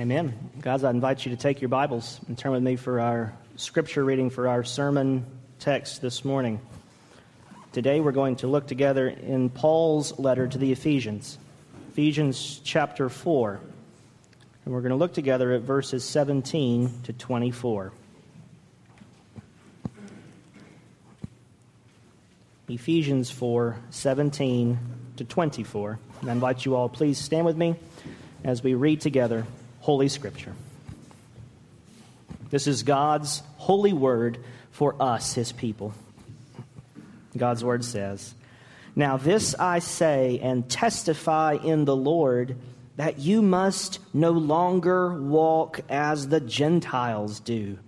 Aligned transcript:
Amen. 0.00 0.50
Guys, 0.60 0.82
I 0.82 0.90
invite 0.90 1.24
you 1.24 1.30
to 1.30 1.40
take 1.40 1.60
your 1.60 1.68
Bibles 1.68 2.18
and 2.26 2.36
turn 2.36 2.50
with 2.50 2.64
me 2.64 2.74
for 2.74 2.98
our 2.98 3.32
scripture 3.54 4.04
reading 4.04 4.28
for 4.28 4.48
our 4.48 4.64
sermon 4.64 5.24
text 5.60 6.02
this 6.02 6.24
morning. 6.24 6.60
Today 7.70 8.00
we're 8.00 8.10
going 8.10 8.34
to 8.36 8.48
look 8.48 8.66
together 8.66 9.06
in 9.06 9.50
Paul's 9.50 10.18
letter 10.18 10.48
to 10.48 10.58
the 10.58 10.72
Ephesians, 10.72 11.38
Ephesians 11.92 12.60
chapter 12.64 13.08
4. 13.08 13.60
And 14.64 14.74
we're 14.74 14.80
going 14.80 14.90
to 14.90 14.96
look 14.96 15.14
together 15.14 15.52
at 15.52 15.60
verses 15.60 16.04
17 16.04 17.02
to 17.04 17.12
24. 17.12 17.92
Ephesians 22.68 23.30
4 23.30 23.78
17 23.90 24.78
to 25.18 25.24
24. 25.24 25.98
And 26.20 26.30
I 26.30 26.32
invite 26.32 26.64
you 26.64 26.74
all, 26.74 26.88
please 26.88 27.16
stand 27.16 27.46
with 27.46 27.56
me 27.56 27.76
as 28.42 28.60
we 28.60 28.74
read 28.74 29.00
together 29.00 29.46
Holy 29.84 30.08
Scripture. 30.08 30.54
This 32.48 32.66
is 32.66 32.84
God's 32.84 33.42
holy 33.58 33.92
word 33.92 34.38
for 34.70 34.96
us, 34.98 35.34
his 35.34 35.52
people. 35.52 35.92
God's 37.36 37.62
word 37.62 37.84
says, 37.84 38.34
Now 38.96 39.18
this 39.18 39.54
I 39.54 39.80
say 39.80 40.40
and 40.42 40.66
testify 40.70 41.58
in 41.62 41.84
the 41.84 41.94
Lord 41.94 42.56
that 42.96 43.18
you 43.18 43.42
must 43.42 43.98
no 44.14 44.30
longer 44.30 45.20
walk 45.20 45.80
as 45.90 46.28
the 46.28 46.40
Gentiles 46.40 47.40
do, 47.40 47.78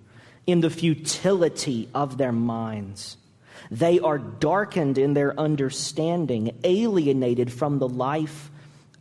in 0.46 0.60
the 0.60 0.68
futility 0.68 1.88
of 1.94 2.18
their 2.18 2.30
minds. 2.30 3.16
They 3.70 4.00
are 4.00 4.18
darkened 4.18 4.98
in 4.98 5.14
their 5.14 5.40
understanding, 5.40 6.58
alienated 6.62 7.50
from 7.50 7.78
the 7.78 7.88
life 7.88 8.50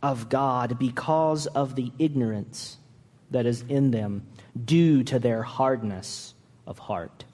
of 0.02 0.30
God 0.30 0.78
because 0.78 1.46
of 1.48 1.74
the 1.74 1.92
ignorance 1.98 2.78
that 3.30 3.46
is 3.46 3.62
in 3.68 3.90
them 3.90 4.26
due 4.64 5.02
to 5.04 5.18
their 5.18 5.42
hardness 5.42 6.34
of 6.66 6.78
heart. 6.78 7.24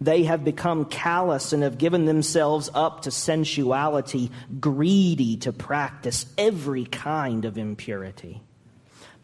They 0.00 0.24
have 0.24 0.44
become 0.44 0.86
callous 0.86 1.52
and 1.52 1.62
have 1.62 1.78
given 1.78 2.04
themselves 2.04 2.70
up 2.74 3.02
to 3.02 3.10
sensuality, 3.10 4.30
greedy 4.60 5.36
to 5.38 5.52
practice 5.52 6.26
every 6.36 6.84
kind 6.84 7.44
of 7.44 7.58
impurity. 7.58 8.42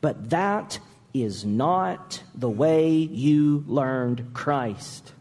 But 0.00 0.30
that 0.30 0.78
is 1.12 1.44
not 1.44 2.22
the 2.34 2.48
way 2.48 2.90
you 2.92 3.64
learned 3.66 4.32
Christ. 4.32 5.12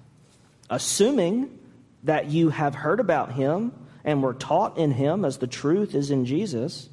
Assuming 0.69 1.57
that 2.03 2.27
you 2.27 2.49
have 2.49 2.75
heard 2.75 2.99
about 2.99 3.33
him 3.33 3.73
and 4.03 4.21
were 4.21 4.35
taught 4.35 4.77
in 4.77 4.91
him 4.91 5.25
as 5.25 5.39
the 5.39 5.47
truth 5.47 5.95
is 5.95 6.11
in 6.11 6.25
Jesus, 6.25 6.89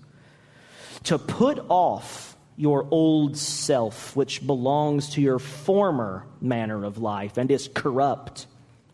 to 1.05 1.19
put 1.19 1.65
off 1.69 2.36
your 2.57 2.87
old 2.91 3.37
self, 3.37 4.17
which 4.17 4.47
belongs 4.47 5.11
to 5.11 5.21
your 5.21 5.39
former 5.39 6.27
manner 6.41 6.85
of 6.85 6.99
life 6.99 7.37
and 7.37 7.51
is 7.51 7.69
corrupt 7.75 8.47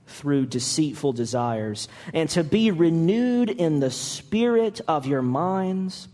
through 0.06 0.46
deceitful 0.46 1.12
desires, 1.12 1.88
and 2.12 2.28
to 2.28 2.44
be 2.44 2.70
renewed 2.70 3.48
in 3.48 3.80
the 3.80 3.90
spirit 3.90 4.80
of 4.86 5.06
your 5.06 5.22
minds, 5.22 6.08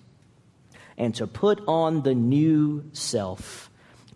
and 0.97 1.15
to 1.15 1.27
put 1.27 1.61
on 1.67 2.03
the 2.03 2.15
new 2.15 2.85
self, 2.93 3.71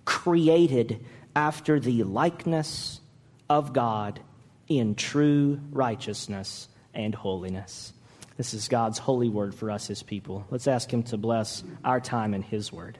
created 0.04 1.04
after 1.34 1.80
the 1.80 2.04
likeness 2.04 3.00
of 3.48 3.72
God 3.72 4.20
in 4.68 4.94
true 4.94 5.60
righteousness 5.70 6.68
and 6.94 7.14
holiness. 7.14 7.92
This 8.36 8.54
is 8.54 8.68
God's 8.68 8.98
holy 8.98 9.28
word 9.28 9.54
for 9.54 9.70
us, 9.70 9.86
his 9.86 10.02
people. 10.02 10.46
Let's 10.50 10.68
ask 10.68 10.92
him 10.92 11.02
to 11.04 11.16
bless 11.16 11.64
our 11.84 12.00
time 12.00 12.34
in 12.34 12.42
his 12.42 12.72
word. 12.72 12.98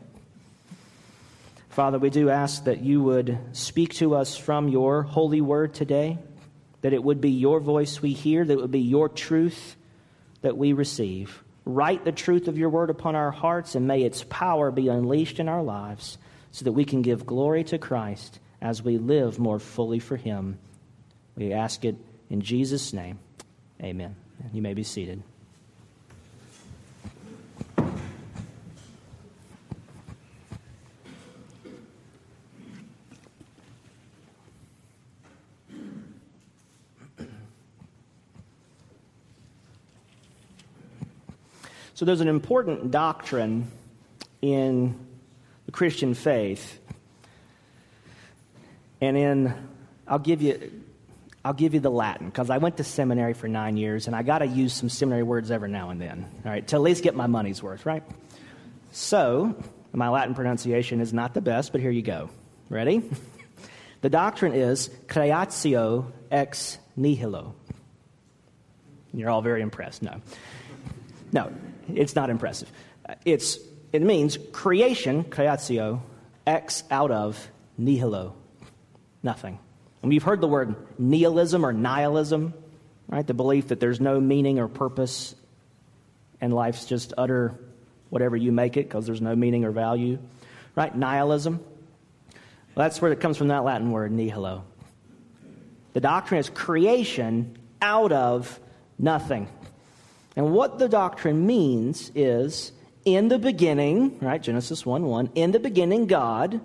Father, 1.73 1.99
we 1.99 2.11
do 2.11 2.29
ask 2.29 2.65
that 2.65 2.83
you 2.83 3.03
would 3.03 3.39
speak 3.53 3.95
to 3.95 4.15
us 4.15 4.37
from 4.37 4.69
your 4.69 5.03
holy 5.03 5.41
word 5.41 5.73
today, 5.73 6.19
that 6.83 6.93
it 6.93 7.03
would 7.03 7.23
be 7.23 7.31
your 7.31 7.61
voice 7.61 8.03
we 8.03 8.13
hear, 8.13 8.45
that 8.45 8.53
it 8.53 8.61
would 8.61 8.71
be 8.71 8.81
your 8.81 9.09
truth 9.09 9.75
that 10.43 10.59
we 10.59 10.75
receive. 10.75 11.43
Write 11.65 12.05
the 12.05 12.13
truth 12.13 12.47
of 12.47 12.59
your 12.59 12.69
word 12.69 12.91
upon 12.91 13.17
our 13.17 13.31
hearts, 13.31 13.75
and 13.75 13.87
may 13.87 14.03
its 14.03 14.23
power 14.29 14.71
be 14.71 14.89
unleashed 14.89 15.41
in 15.41 15.49
our 15.49 15.63
lives 15.63 16.19
so 16.51 16.67
that 16.67 16.73
we 16.73 16.85
can 16.85 17.01
give 17.01 17.25
glory 17.25 17.65
to 17.65 17.79
Christ 17.79 18.39
as 18.61 18.83
we 18.83 18.99
live 18.99 19.39
more 19.39 19.59
fully 19.59 19.99
for 19.99 20.19
him. 20.19 20.59
We 21.37 21.55
ask 21.55 21.87
it 21.87 21.97
in 22.29 22.43
Jesus' 22.43 22.93
name. 22.93 23.19
Amen. 23.83 24.15
You 24.53 24.61
may 24.61 24.75
be 24.75 24.83
seated. 24.83 25.23
So 42.03 42.07
there's 42.07 42.21
an 42.21 42.27
important 42.27 42.91
doctrine 42.91 43.71
in 44.41 44.99
the 45.67 45.71
Christian 45.71 46.15
faith. 46.15 46.81
And 49.01 49.17
in, 49.17 49.55
I'll 50.09 50.19
give 50.19 50.43
you, 50.43 50.83
I'll 51.45 51.53
give 51.53 51.75
you 51.75 51.79
the 51.79 51.93
Latin 51.93 52.27
because 52.27 52.51
I 52.51 52.59
went 52.59 52.79
to 52.79 52.83
seminary 52.83 53.35
for 53.35 53.47
nine 53.47 53.77
years 53.77 54.09
and 54.09 54.17
I 54.17 54.25
got 54.25 54.39
to 54.39 54.49
use 54.49 54.73
some 54.73 54.89
seminary 54.89 55.23
words 55.23 55.53
every 55.53 55.69
now 55.69 55.91
and 55.91 56.01
then, 56.01 56.29
all 56.45 56.51
right, 56.51 56.67
to 56.67 56.75
at 56.75 56.83
least 56.83 57.05
get 57.05 57.15
my 57.15 57.29
money's 57.29 57.63
worth, 57.63 57.87
right? 57.87 58.03
So, 58.91 59.55
my 59.93 60.09
Latin 60.09 60.35
pronunciation 60.35 61.01
is 61.01 61.13
not 61.13 61.35
the 61.35 61.41
best, 61.41 61.71
but 61.71 61.81
here 61.81 61.93
you 61.93 62.03
go. 62.03 62.31
Ready? 62.69 63.09
the 64.01 64.11
doctrine 64.11 64.55
is 64.55 64.91
creatio 65.07 66.11
ex 66.33 66.79
nihilo. 66.97 67.55
You're 69.15 69.31
all 69.31 69.43
very 69.43 69.63
impressed. 69.63 70.03
No. 70.03 70.21
No 71.31 71.53
it's 71.97 72.15
not 72.15 72.31
impressive. 72.31 72.71
It's, 73.25 73.59
it 73.93 74.03
means 74.03 74.39
creation, 74.53 75.25
creatio, 75.25 76.01
ex 76.47 76.85
out 76.91 77.11
of 77.11 77.51
nihilo, 77.79 78.35
nothing. 79.23 79.59
And 80.03 80.13
you've 80.13 80.23
heard 80.23 80.41
the 80.41 80.49
word 80.49 80.75
nihilism 80.99 81.65
or 81.65 81.73
nihilism, 81.73 82.55
right? 83.09 83.27
The 83.27 83.35
belief 83.35 83.69
that 83.69 83.81
there's 83.81 84.01
no 84.01 84.21
meaning 84.21 84.59
or 84.59 84.69
purpose 84.69 85.35
and 86.41 86.53
life's 86.53 86.87
just 86.87 87.15
utter 87.17 87.55
whatever 88.11 88.37
you 88.37 88.53
make 88.53 88.77
it 88.77 88.89
because 88.89 89.07
there's 89.07 89.21
no 89.21 89.37
meaning 89.37 89.65
or 89.65 89.71
value, 89.71 90.19
right? 90.75 90.95
Nihilism. 90.95 91.61
Well, 92.75 92.85
that's 92.85 93.01
where 93.01 93.13
it 93.13 93.21
comes 93.21 93.37
from 93.37 93.49
that 93.49 93.65
Latin 93.65 93.91
word, 93.91 94.11
nihilo. 94.13 94.65
The 95.93 96.01
doctrine 96.01 96.41
is 96.41 96.51
creation 96.51 97.57
out 97.81 98.13
of 98.13 98.59
nothing. 98.99 99.49
And 100.37 100.53
what 100.53 100.79
the 100.79 100.89
doctrine 100.89 101.47
means 101.47 102.11
is 102.15 102.73
in 103.05 103.29
the 103.29 103.39
beginning, 103.39 104.19
right, 104.21 104.43
Genesis 104.43 104.87
1 104.87 105.05
1, 105.05 105.31
in 105.35 105.53
the 105.53 105.61
beginning, 105.61 106.07
God 106.07 106.61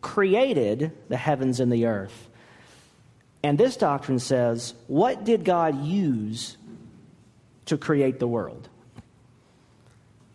created 0.00 0.92
the 1.08 1.16
heavens 1.16 1.60
and 1.60 1.72
the 1.72 1.86
earth. 1.86 2.28
And 3.42 3.56
this 3.56 3.76
doctrine 3.76 4.18
says, 4.18 4.74
what 4.86 5.24
did 5.24 5.44
God 5.44 5.82
use 5.84 6.56
to 7.66 7.78
create 7.78 8.18
the 8.18 8.28
world? 8.28 8.68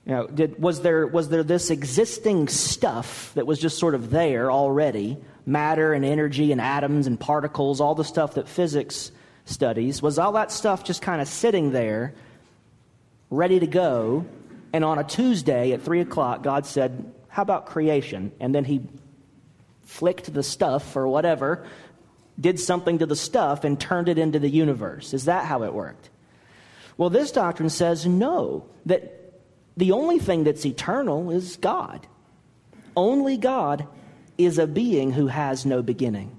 You 0.05 0.13
know, 0.13 0.27
did, 0.27 0.61
was, 0.61 0.81
there, 0.81 1.05
was 1.07 1.29
there 1.29 1.43
this 1.43 1.71
existing 1.71 2.47
stuff 2.47 3.31
that 3.33 3.47
was 3.47 3.59
just 3.59 3.79
sort 3.79 3.95
of 3.95 4.11
there 4.11 4.51
already 4.51 5.17
matter 5.45 5.93
and 5.93 6.05
energy 6.05 6.51
and 6.51 6.61
atoms 6.61 7.07
and 7.07 7.19
particles, 7.19 7.81
all 7.81 7.95
the 7.95 8.03
stuff 8.03 8.35
that 8.35 8.47
physics 8.47 9.11
studies? 9.45 10.01
Was 10.01 10.19
all 10.19 10.31
that 10.33 10.51
stuff 10.51 10.83
just 10.83 11.01
kind 11.01 11.21
of 11.21 11.27
sitting 11.27 11.71
there 11.71 12.13
ready 13.35 13.59
to 13.59 13.67
go. 13.67 14.25
And 14.73 14.83
on 14.83 14.99
a 14.99 15.03
Tuesday 15.03 15.71
at 15.71 15.81
3 15.81 16.01
o'clock, 16.01 16.43
God 16.43 16.65
said, 16.65 17.13
How 17.27 17.41
about 17.41 17.67
creation? 17.67 18.31
And 18.39 18.53
then 18.53 18.65
he 18.65 18.81
flicked 19.83 20.33
the 20.33 20.43
stuff 20.43 20.95
or 20.95 21.07
whatever, 21.07 21.65
did 22.39 22.59
something 22.59 22.99
to 22.99 23.05
the 23.05 23.15
stuff, 23.15 23.63
and 23.63 23.79
turned 23.79 24.09
it 24.09 24.17
into 24.17 24.39
the 24.39 24.49
universe. 24.49 25.13
Is 25.13 25.25
that 25.25 25.45
how 25.45 25.63
it 25.63 25.73
worked? 25.73 26.09
Well, 26.97 27.09
this 27.09 27.31
doctrine 27.31 27.69
says 27.69 28.05
no, 28.05 28.65
that 28.85 29.33
the 29.77 29.91
only 29.91 30.19
thing 30.19 30.43
that's 30.43 30.65
eternal 30.65 31.31
is 31.31 31.57
God. 31.57 32.07
Only 32.95 33.37
God 33.37 33.87
is 34.37 34.57
a 34.57 34.67
being 34.67 35.11
who 35.11 35.27
has 35.27 35.65
no 35.65 35.81
beginning. 35.81 36.37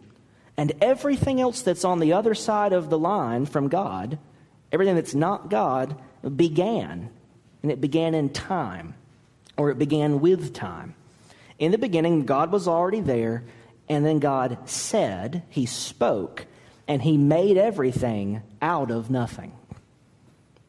And 0.57 0.73
everything 0.81 1.41
else 1.41 1.63
that's 1.63 1.85
on 1.85 2.01
the 2.01 2.15
other 2.15 2.35
side 2.35 2.73
of 2.73 2.89
the 2.89 2.99
line 2.99 3.45
from 3.45 3.69
God, 3.69 4.19
everything 4.73 4.95
that's 4.95 5.15
not 5.15 5.51
God, 5.51 6.01
began, 6.31 7.11
and 7.63 7.73
it 7.73 7.81
began 7.81 8.15
in 8.15 8.31
time, 8.31 8.95
or 9.57 9.71
it 9.71 9.79
began 9.79 10.21
with 10.21 10.53
time. 10.55 10.95
In 11.59 11.73
the 11.73 11.79
beginning, 11.79 12.27
God 12.27 12.53
was 12.53 12.69
already 12.69 13.01
there, 13.01 13.45
and 13.89 14.05
then 14.05 14.19
God 14.19 14.69
said, 14.69 15.43
He 15.49 15.67
spoke, 15.67 16.47
and 16.89 17.03
He 17.03 17.17
made 17.17 17.57
everything 17.57 18.43
out 18.61 18.91
of 18.91 19.11
nothing. 19.11 19.53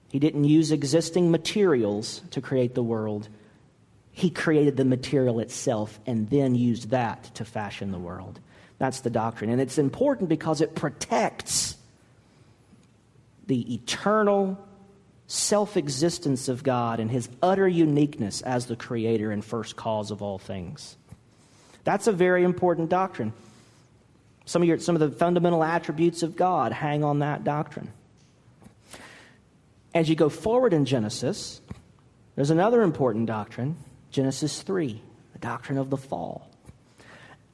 He 0.09 0.19
didn't 0.19 0.45
use 0.45 0.71
existing 0.71 1.31
materials 1.31 2.21
to 2.31 2.41
create 2.41 2.75
the 2.75 2.83
world. 2.83 3.29
he 4.11 4.31
created 4.31 4.75
the 4.77 4.85
material 4.85 5.39
itself 5.39 5.99
and 6.07 6.27
then 6.31 6.55
used 6.55 6.89
that 6.89 7.23
to 7.35 7.45
fashion 7.45 7.91
the 7.91 7.99
world. 7.99 8.39
That's 8.79 9.01
the 9.01 9.11
doctrine. 9.11 9.51
And 9.51 9.61
it's 9.61 9.77
important 9.77 10.27
because 10.27 10.59
it 10.59 10.73
protects 10.73 11.75
the 13.45 13.75
eternal 13.75 14.57
self 15.27 15.75
existence 15.77 16.47
of 16.47 16.63
God 16.63 16.99
and 16.99 17.11
his 17.11 17.29
utter 17.43 17.67
uniqueness 17.67 18.41
as 18.41 18.65
the 18.65 18.75
creator 18.75 19.31
and 19.31 19.43
first 19.43 19.75
cause 19.75 20.09
of 20.09 20.21
all 20.21 20.39
things. 20.39 20.95
That's 21.83 22.07
a 22.07 22.11
very 22.11 22.43
important 22.43 22.89
doctrine. 22.89 23.33
Some 24.45 24.61
of, 24.61 24.67
your, 24.67 24.79
some 24.79 24.95
of 24.95 25.01
the 25.01 25.11
fundamental 25.11 25.63
attributes 25.63 26.23
of 26.23 26.35
God 26.35 26.71
hang 26.71 27.03
on 27.03 27.19
that 27.19 27.43
doctrine. 27.43 27.91
As 29.93 30.09
you 30.09 30.15
go 30.15 30.29
forward 30.29 30.73
in 30.73 30.85
Genesis, 30.85 31.61
there's 32.35 32.49
another 32.49 32.81
important 32.81 33.25
doctrine 33.25 33.77
Genesis 34.09 34.61
3, 34.61 35.01
the 35.33 35.39
doctrine 35.39 35.77
of 35.77 35.89
the 35.89 35.97
fall. 35.97 36.49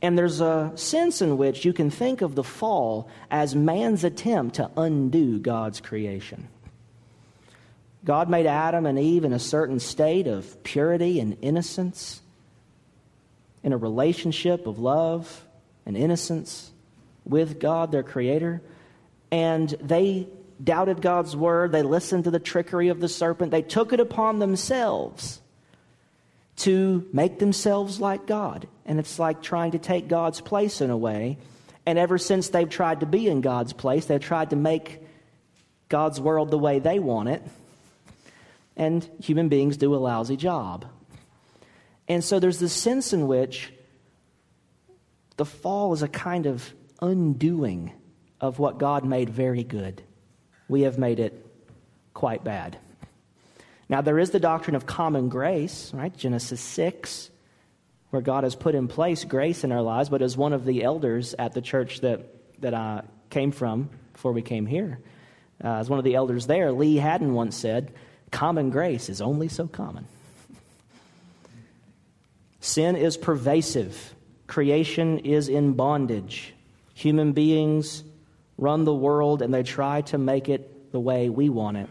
And 0.01 0.17
there's 0.17 0.41
a 0.41 0.71
sense 0.75 1.21
in 1.21 1.37
which 1.37 1.65
you 1.65 1.73
can 1.73 1.89
think 1.89 2.21
of 2.21 2.35
the 2.35 2.43
fall 2.43 3.09
as 3.31 3.55
man's 3.55 4.03
attempt 4.03 4.55
to 4.55 4.69
undo 4.77 5.39
God's 5.39 5.79
creation. 5.79 6.47
God 8.05 8.29
made 8.29 8.45
Adam 8.45 8.85
and 8.85 9.00
Eve 9.00 9.23
in 9.23 9.33
a 9.33 9.39
certain 9.39 9.79
state 9.79 10.27
of 10.27 10.61
purity 10.63 11.19
and 11.19 11.38
innocence, 11.41 12.21
in 13.63 13.71
a 13.71 13.77
relationship 13.77 14.67
of 14.67 14.77
love 14.79 15.45
and 15.85 15.95
innocence 15.95 16.71
with 17.23 17.59
God, 17.59 17.91
their 17.91 18.03
Creator. 18.03 18.61
And 19.31 19.69
they 19.81 20.27
doubted 20.61 21.01
God's 21.01 21.35
word. 21.35 21.71
They 21.71 21.81
listened 21.81 22.25
to 22.25 22.31
the 22.31 22.39
trickery 22.39 22.89
of 22.89 23.00
the 23.00 23.07
serpent. 23.07 23.51
They 23.51 23.61
took 23.61 23.94
it 23.94 24.00
upon 24.00 24.39
themselves 24.39 25.39
to 26.57 27.07
make 27.13 27.39
themselves 27.39 28.00
like 28.00 28.27
God. 28.27 28.67
And 28.85 29.00
it's 29.00 29.17
like 29.17 29.41
trying 29.41 29.71
to 29.71 29.79
take 29.79 30.07
God's 30.09 30.41
place 30.41 30.81
in 30.81 30.89
a 30.89 30.97
way. 30.97 31.38
And 31.85 31.97
ever 31.97 32.17
since 32.17 32.50
they've 32.50 32.69
tried 32.69 33.00
to 33.00 33.05
be 33.05 33.27
in 33.27 33.41
God's 33.41 33.73
place, 33.73 34.05
they've 34.05 34.19
tried 34.19 34.50
to 34.51 34.55
make 34.55 35.01
God's 35.89 36.19
world 36.19 36.51
the 36.51 36.59
way 36.59 36.79
they 36.79 37.00
want 37.00 37.29
it. 37.29 37.41
And 38.75 39.07
human 39.19 39.49
beings 39.49 39.77
do 39.77 39.93
a 39.93 39.97
lousy 39.97 40.37
job. 40.37 40.85
And 42.07 42.23
so 42.23 42.39
there's 42.39 42.59
this 42.59 42.73
sense 42.73 43.13
in 43.13 43.27
which 43.27 43.71
the 45.37 45.45
fall 45.45 45.93
is 45.93 46.01
a 46.01 46.07
kind 46.07 46.45
of 46.45 46.73
undoing 47.01 47.93
of 48.41 48.59
what 48.59 48.77
God 48.77 49.05
made 49.05 49.29
very 49.29 49.63
good. 49.63 50.01
We 50.67 50.81
have 50.81 50.97
made 50.97 51.19
it 51.19 51.45
quite 52.13 52.43
bad. 52.43 52.77
Now, 53.89 54.01
there 54.01 54.19
is 54.19 54.31
the 54.31 54.39
doctrine 54.39 54.75
of 54.75 54.85
common 54.85 55.29
grace, 55.29 55.91
right? 55.93 56.15
Genesis 56.15 56.61
6, 56.61 57.29
where 58.09 58.21
God 58.21 58.43
has 58.43 58.55
put 58.55 58.75
in 58.75 58.87
place 58.87 59.23
grace 59.23 59.63
in 59.63 59.71
our 59.71 59.81
lives. 59.81 60.09
But 60.09 60.21
as 60.21 60.37
one 60.37 60.53
of 60.53 60.65
the 60.65 60.83
elders 60.83 61.35
at 61.37 61.53
the 61.53 61.61
church 61.61 62.01
that, 62.01 62.61
that 62.61 62.73
I 62.73 63.03
came 63.29 63.51
from 63.51 63.89
before 64.13 64.31
we 64.31 64.41
came 64.41 64.65
here, 64.65 64.99
uh, 65.63 65.75
as 65.75 65.89
one 65.89 65.99
of 65.99 66.05
the 66.05 66.15
elders 66.15 66.47
there, 66.47 66.71
Lee 66.71 66.95
Haddon 66.95 67.33
once 67.33 67.55
said, 67.55 67.93
common 68.33 68.69
grace 68.69 69.07
is 69.07 69.21
only 69.21 69.47
so 69.47 69.68
common. 69.68 70.06
Sin 72.59 72.95
is 72.97 73.15
pervasive, 73.15 74.13
creation 74.47 75.19
is 75.19 75.47
in 75.47 75.74
bondage. 75.74 76.53
Human 76.95 77.31
beings 77.31 78.03
run 78.57 78.83
the 78.83 78.94
world 78.94 79.41
and 79.41 79.53
they 79.53 79.63
try 79.63 80.01
to 80.01 80.18
make 80.18 80.50
it 80.50 80.91
the 80.91 81.00
way 81.00 81.30
we 81.30 81.50
want 81.50 81.77
it 81.77 81.89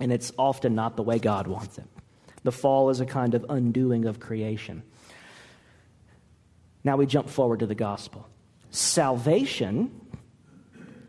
and 0.00 0.12
it's 0.12 0.32
often 0.36 0.74
not 0.74 0.96
the 0.96 1.02
way 1.02 1.18
God 1.18 1.46
wants 1.46 1.78
it. 1.78 1.84
The 2.42 2.52
fall 2.52 2.90
is 2.90 3.00
a 3.00 3.06
kind 3.06 3.34
of 3.34 3.46
undoing 3.48 4.04
of 4.04 4.18
creation. 4.18 4.82
Now 6.82 6.96
we 6.96 7.06
jump 7.06 7.28
forward 7.28 7.60
to 7.60 7.66
the 7.66 7.76
gospel. 7.76 8.28
Salvation 8.72 10.01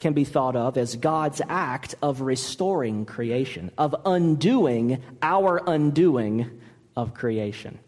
can 0.03 0.13
be 0.13 0.25
thought 0.25 0.57
of 0.57 0.77
as 0.77 0.97
God's 0.97 1.41
act 1.47 1.95
of 2.01 2.19
restoring 2.19 3.05
creation, 3.05 3.71
of 3.77 3.95
undoing 4.05 5.01
our 5.21 5.61
undoing 5.65 6.59
of 6.95 7.13
creation. 7.13 7.79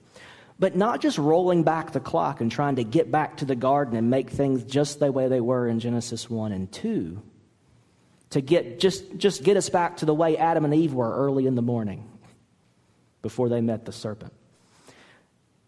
But 0.58 0.78
not 0.78 1.02
just 1.02 1.18
rolling 1.18 1.64
back 1.64 1.92
the 1.92 2.00
clock 2.00 2.40
and 2.40 2.50
trying 2.50 2.78
to 2.78 2.86
get 2.86 3.12
back 3.12 3.38
to 3.38 3.46
the 3.46 3.56
garden 3.56 3.98
and 3.98 4.10
make 4.10 4.30
things 4.30 4.64
just 4.64 5.00
the 5.00 5.12
way 5.12 5.28
they 5.28 5.42
were 5.42 5.68
in 5.68 5.82
Genesis 5.82 6.30
1 6.30 6.54
and 6.54 6.72
2 6.72 7.22
to 8.30 8.42
get 8.42 8.80
just, 8.80 9.18
just 9.18 9.44
get 9.44 9.58
us 9.58 9.68
back 9.70 9.98
to 9.98 10.06
the 10.06 10.14
way 10.14 10.38
Adam 10.38 10.64
and 10.64 10.74
Eve 10.74 10.94
were 10.94 11.14
early 11.14 11.46
in 11.46 11.56
the 11.56 11.62
morning 11.62 12.10
before 13.22 13.50
they 13.50 13.60
met 13.60 13.84
the 13.84 13.92
serpent. 13.92 14.32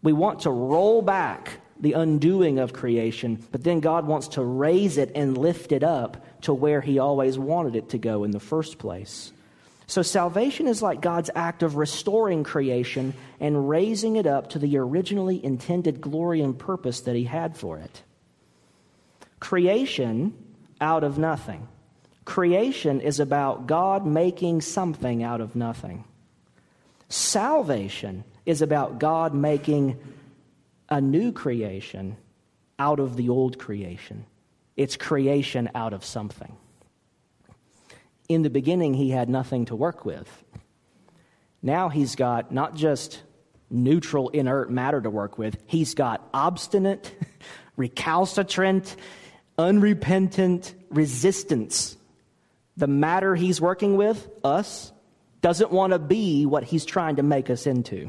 We 0.02 0.14
want 0.14 0.40
to 0.40 0.50
roll 0.50 1.02
back 1.02 1.60
the 1.78 1.92
undoing 1.92 2.58
of 2.58 2.72
creation, 2.72 3.44
but 3.52 3.62
then 3.62 3.80
God 3.80 4.06
wants 4.06 4.28
to 4.28 4.42
raise 4.42 4.96
it 4.96 5.12
and 5.14 5.36
lift 5.36 5.72
it 5.72 5.82
up 5.82 6.24
to 6.42 6.54
where 6.54 6.80
He 6.80 6.98
always 6.98 7.38
wanted 7.38 7.76
it 7.76 7.90
to 7.90 7.98
go 7.98 8.24
in 8.24 8.30
the 8.30 8.40
first 8.40 8.78
place. 8.78 9.32
So, 9.86 10.02
salvation 10.02 10.66
is 10.66 10.82
like 10.82 11.00
God's 11.00 11.30
act 11.34 11.62
of 11.62 11.76
restoring 11.76 12.44
creation 12.44 13.14
and 13.40 13.68
raising 13.68 14.16
it 14.16 14.26
up 14.26 14.50
to 14.50 14.58
the 14.58 14.76
originally 14.76 15.42
intended 15.42 16.00
glory 16.00 16.42
and 16.42 16.58
purpose 16.58 17.00
that 17.02 17.16
He 17.16 17.24
had 17.24 17.56
for 17.56 17.78
it. 17.78 18.02
Creation 19.40 20.34
out 20.80 21.04
of 21.04 21.18
nothing. 21.18 21.68
Creation 22.24 23.00
is 23.00 23.20
about 23.20 23.66
God 23.66 24.06
making 24.06 24.60
something 24.60 25.22
out 25.22 25.40
of 25.40 25.56
nothing. 25.56 26.04
Salvation 27.08 28.24
is 28.44 28.60
about 28.60 28.98
God 28.98 29.32
making 29.32 29.98
a 30.90 31.00
new 31.00 31.32
creation 31.32 32.18
out 32.78 33.00
of 33.00 33.16
the 33.16 33.30
old 33.30 33.58
creation. 33.58 34.26
It's 34.78 34.96
creation 34.96 35.68
out 35.74 35.92
of 35.92 36.02
something. 36.02 36.56
In 38.30 38.40
the 38.40 38.48
beginning, 38.48 38.94
he 38.94 39.10
had 39.10 39.28
nothing 39.28 39.66
to 39.66 39.76
work 39.76 40.06
with. 40.06 40.44
Now 41.60 41.90
he's 41.90 42.16
got 42.16 42.50
not 42.50 42.74
just 42.74 43.20
neutral, 43.68 44.30
inert 44.30 44.70
matter 44.70 45.02
to 45.02 45.10
work 45.10 45.36
with, 45.36 45.58
he's 45.66 45.92
got 45.92 46.26
obstinate, 46.32 47.14
recalcitrant, 47.76 48.96
unrepentant 49.58 50.74
resistance 50.88 51.98
the 52.78 52.86
matter 52.86 53.34
he's 53.34 53.60
working 53.60 53.96
with, 53.96 54.30
us, 54.44 54.92
doesn't 55.40 55.72
want 55.72 55.92
to 55.92 55.98
be 55.98 56.46
what 56.46 56.62
he's 56.62 56.84
trying 56.84 57.16
to 57.16 57.24
make 57.24 57.50
us 57.50 57.66
into. 57.66 58.08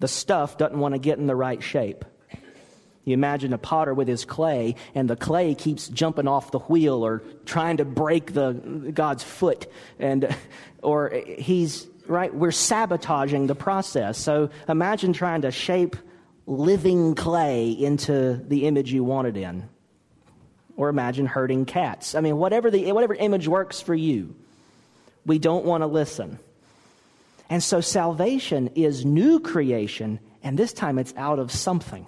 The 0.00 0.08
stuff 0.08 0.58
doesn't 0.58 0.78
want 0.78 0.94
to 0.94 0.98
get 0.98 1.18
in 1.18 1.28
the 1.28 1.36
right 1.36 1.62
shape. 1.62 2.04
You 3.06 3.14
imagine 3.14 3.52
a 3.52 3.58
potter 3.58 3.94
with 3.94 4.08
his 4.08 4.24
clay, 4.24 4.74
and 4.94 5.08
the 5.08 5.16
clay 5.16 5.54
keeps 5.54 5.88
jumping 5.88 6.26
off 6.26 6.50
the 6.50 6.58
wheel 6.58 7.06
or 7.06 7.22
trying 7.46 7.78
to 7.78 7.84
break 7.84 8.34
the 8.34 8.52
God's 8.92 9.22
foot, 9.22 9.70
and 9.98 10.28
or 10.82 11.10
he's 11.38 11.86
right. 12.08 12.34
We're 12.34 12.50
sabotaging 12.50 13.46
the 13.46 13.54
process. 13.54 14.18
So 14.18 14.50
imagine 14.68 15.12
trying 15.12 15.42
to 15.42 15.52
shape 15.52 15.96
living 16.46 17.14
clay 17.14 17.70
into 17.70 18.34
the 18.48 18.66
image 18.66 18.92
you 18.92 19.04
want 19.04 19.28
it 19.28 19.36
in 19.36 19.68
or 20.76 20.88
imagine 20.88 21.26
herding 21.26 21.64
cats. 21.64 22.14
I 22.14 22.20
mean, 22.20 22.36
whatever, 22.36 22.70
the, 22.70 22.92
whatever 22.92 23.14
image 23.14 23.48
works 23.48 23.80
for 23.80 23.94
you, 23.94 24.34
we 25.24 25.38
don't 25.38 25.64
want 25.64 25.82
to 25.82 25.86
listen. 25.86 26.38
And 27.48 27.62
so 27.62 27.80
salvation 27.80 28.70
is 28.74 29.04
new 29.04 29.40
creation, 29.40 30.20
and 30.42 30.58
this 30.58 30.72
time 30.72 30.98
it's 30.98 31.14
out 31.16 31.38
of 31.38 31.50
something. 31.50 32.06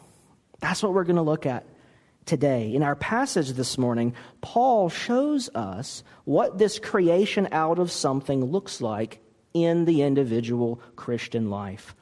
That's 0.61 0.83
what 0.83 0.93
we're 0.93 1.05
going 1.05 1.17
to 1.17 1.23
look 1.23 1.47
at 1.47 1.67
today. 2.27 2.75
In 2.75 2.83
our 2.83 2.97
passage 2.97 3.53
this 3.53 3.79
morning, 3.79 4.15
Paul 4.41 4.89
shows 4.89 5.49
us 5.55 6.03
what 6.25 6.59
this 6.59 6.79
creation 6.79 7.49
out 7.53 7.79
of 7.79 7.91
something 7.91 8.45
looks 8.45 8.81
like 8.81 9.21
in 9.55 9.85
the 9.87 10.03
individual 10.03 10.81
Christian 10.95 11.51
life. 11.51 11.95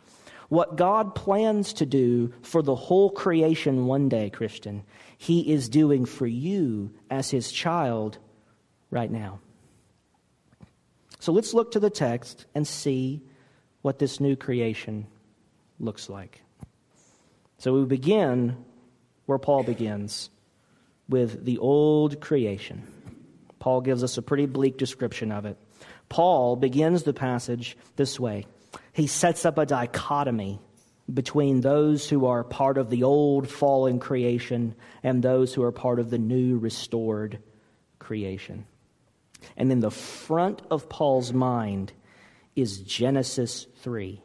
What 0.49 0.77
God 0.77 1.15
plans 1.15 1.73
to 1.75 1.87
do 1.87 2.33
for 2.43 2.63
the 2.63 2.75
whole 2.75 3.11
creation 3.11 3.87
one 3.87 4.09
day, 4.09 4.31
Christian, 4.31 4.85
he 5.19 5.53
is 5.53 5.69
doing 5.69 6.05
for 6.05 6.27
you 6.27 6.93
as 7.11 7.31
his 7.31 7.51
child 7.51 8.19
right 8.91 9.11
now. 9.11 9.41
So 11.19 11.33
let's 11.33 11.55
look 11.55 11.73
to 11.73 11.81
the 11.81 11.91
text 11.91 12.47
and 12.55 12.67
see 12.67 13.23
what 13.83 13.99
this 13.99 14.21
new 14.21 14.37
creation 14.37 15.07
looks 15.81 16.09
like. 16.09 16.43
So 17.59 17.73
we 17.73 17.85
begin 17.85 18.65
where 19.27 19.39
Paul 19.39 19.63
begins 19.63 20.31
with 21.09 21.45
the 21.45 21.59
old 21.59 22.21
creation. 22.21 22.83
Paul 23.59 23.81
gives 23.81 24.05
us 24.05 24.19
a 24.19 24.23
pretty 24.23 24.47
bleak 24.47 24.77
description 24.77 25.33
of 25.33 25.47
it. 25.47 25.57
Paul 26.09 26.57
begins 26.57 27.03
the 27.03 27.13
passage 27.13 27.77
this 27.97 28.21
way 28.21 28.47
he 28.93 29.07
sets 29.07 29.45
up 29.45 29.59
a 29.59 29.67
dichotomy 29.67 30.59
between 31.13 31.61
those 31.61 32.09
who 32.09 32.27
are 32.27 32.43
part 32.43 32.79
of 32.79 32.91
the 32.91 33.03
old 33.03 33.49
fallen 33.49 33.99
creation 34.01 34.75
and 35.03 35.23
those 35.23 35.53
who 35.53 35.63
are 35.63 35.73
part 35.73 35.99
of 35.99 36.11
the 36.11 36.19
new 36.19 36.59
restored 36.59 37.39
creation. 37.99 38.67
And 39.57 39.71
in 39.71 39.81
the 39.81 39.91
front 39.91 40.63
of 40.71 40.89
Paul's 40.89 41.33
mind 41.33 41.93
is 42.55 42.81
Genesis 42.81 43.67
3. 43.83 44.23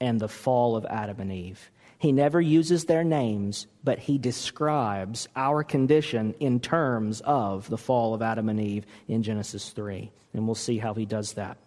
and 0.00 0.20
the 0.20 0.28
fall 0.28 0.76
of 0.76 0.86
Adam 0.86 1.20
and 1.20 1.32
Eve. 1.32 1.70
He 1.98 2.12
never 2.12 2.40
uses 2.40 2.84
their 2.84 3.02
names, 3.02 3.66
but 3.82 3.98
he 3.98 4.18
describes 4.18 5.28
our 5.34 5.64
condition 5.64 6.34
in 6.38 6.60
terms 6.60 7.20
of 7.22 7.68
the 7.68 7.78
fall 7.78 8.14
of 8.14 8.22
Adam 8.22 8.48
and 8.48 8.60
Eve 8.60 8.86
in 9.08 9.24
Genesis 9.24 9.70
3. 9.70 10.10
And 10.32 10.46
we'll 10.46 10.54
see 10.54 10.78
how 10.78 10.94
he 10.94 11.06
does 11.06 11.32
that 11.32 11.58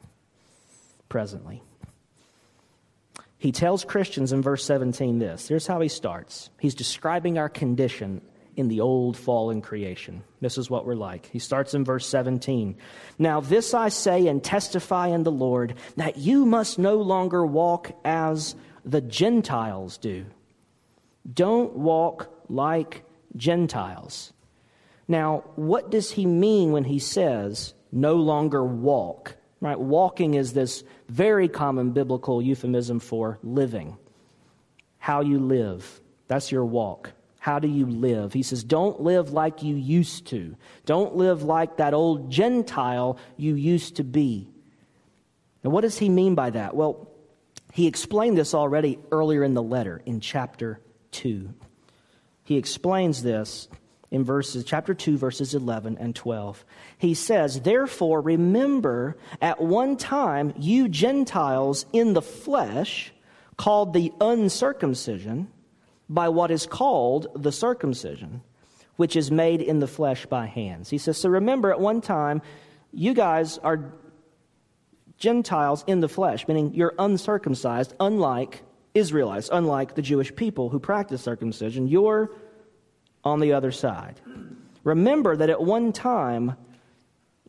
presently. 1.10 1.62
He 3.38 3.52
tells 3.52 3.84
Christians 3.84 4.32
in 4.32 4.42
verse 4.42 4.64
17 4.64 5.20
this. 5.20 5.48
Here's 5.48 5.68
how 5.68 5.82
he 5.82 5.90
starts. 5.90 6.50
He's 6.60 6.76
describing 6.76 7.38
our 7.38 7.50
condition 7.50 8.22
in 8.56 8.68
the 8.68 8.82
old 8.82 9.18
fallen 9.18 9.62
creation. 9.62 10.24
This 10.40 10.58
is 10.58 10.70
what 10.70 10.86
we're 10.86 10.94
like. 10.94 11.26
He 11.26 11.40
starts 11.40 11.74
in 11.74 11.84
verse 11.84 12.08
17. 12.08 12.78
Now, 13.18 13.42
this 13.42 13.74
I 13.74 13.90
say 13.90 14.28
and 14.28 14.44
testify 14.44 15.08
in 15.08 15.24
the 15.24 15.32
Lord 15.32 15.76
that 15.98 16.18
you 16.18 16.46
must 16.46 16.78
no 16.78 16.98
longer 16.98 17.46
walk 17.46 17.92
as 18.06 18.56
the 18.86 19.02
Gentiles 19.02 19.98
do. 19.98 20.26
Don't 21.32 21.76
walk 21.76 22.30
like 22.50 23.04
Gentiles. 23.36 24.34
Now, 25.08 25.44
what 25.56 25.92
does 25.92 26.12
he 26.12 26.26
mean 26.26 26.72
when 26.72 26.86
he 26.86 27.00
says 27.00 27.74
no 27.92 28.16
longer 28.16 28.64
walk? 28.64 29.36
Right? 29.60 29.80
Walking 29.80 30.34
is 30.34 30.54
this 30.54 30.84
very 31.08 31.48
common 31.48 31.92
biblical 31.92 32.42
euphemism 32.42 33.00
for 33.00 33.38
living. 33.44 33.98
How 34.98 35.22
you 35.22 35.40
live. 35.40 36.02
That's 36.28 36.52
your 36.52 36.66
walk. 36.66 37.12
How 37.40 37.60
do 37.60 37.68
you 37.68 37.86
live? 37.88 38.34
He 38.34 38.44
says, 38.44 38.64
Don't 38.64 39.02
live 39.02 39.32
like 39.34 39.64
you 39.64 39.76
used 39.76 40.28
to. 40.28 40.56
Don't 40.86 41.16
live 41.16 41.44
like 41.44 41.78
that 41.78 41.94
old 41.94 42.32
Gentile 42.32 43.18
you 43.36 43.56
used 43.56 43.98
to 43.98 44.04
be. 44.04 44.48
Now, 45.64 45.72
what 45.72 45.82
does 45.82 45.98
he 45.98 46.10
mean 46.10 46.36
by 46.36 46.52
that? 46.52 46.76
Well, 46.76 47.11
he 47.72 47.88
explained 47.88 48.38
this 48.38 48.54
already 48.54 49.00
earlier 49.12 49.44
in 49.44 49.54
the 49.54 49.64
letter 49.64 50.02
in 50.06 50.20
chapter 50.20 50.80
2. 51.12 51.54
He 52.44 52.58
explains 52.58 53.24
this 53.24 53.70
in 54.10 54.24
verses 54.24 54.66
chapter 54.66 54.94
2 54.94 55.18
verses 55.18 55.54
11 55.54 55.98
and 56.00 56.16
12. 56.16 56.66
He 56.98 57.14
says, 57.14 57.62
"Therefore 57.62 58.22
remember 58.22 59.18
at 59.42 59.62
one 59.62 59.96
time 59.96 60.54
you 60.58 60.90
Gentiles 60.90 61.86
in 61.94 62.14
the 62.14 62.22
flesh 62.22 63.14
called 63.58 63.94
the 63.94 64.12
uncircumcision 64.20 65.48
by 66.12 66.28
what 66.28 66.52
is 66.52 66.66
called 66.66 67.28
the 67.36 67.52
circumcision, 67.52 68.42
which 68.98 69.16
is 69.16 69.32
made 69.32 69.62
in 69.62 69.80
the 69.80 69.88
flesh 69.88 70.26
by 70.26 70.46
hands. 70.46 70.90
He 70.90 70.98
says, 70.98 71.18
So 71.18 71.30
remember, 71.30 71.72
at 71.72 71.80
one 71.80 72.02
time, 72.02 72.42
you 72.92 73.14
guys 73.14 73.58
are 73.60 73.94
Gentiles 75.22 75.84
in 75.86 76.02
the 76.02 76.10
flesh, 76.10 76.48
meaning 76.48 76.74
you're 76.74 76.96
uncircumcised, 76.98 77.94
unlike 78.00 78.64
Israelites, 78.96 79.50
unlike 79.52 79.96
the 79.96 80.02
Jewish 80.02 80.36
people 80.36 80.70
who 80.70 80.80
practice 80.80 81.22
circumcision. 81.22 81.88
You're 81.88 82.32
on 83.24 83.40
the 83.40 83.54
other 83.54 83.72
side. 83.72 84.20
Remember 84.84 85.36
that 85.38 85.52
at 85.52 85.62
one 85.62 85.94
time, 85.94 86.56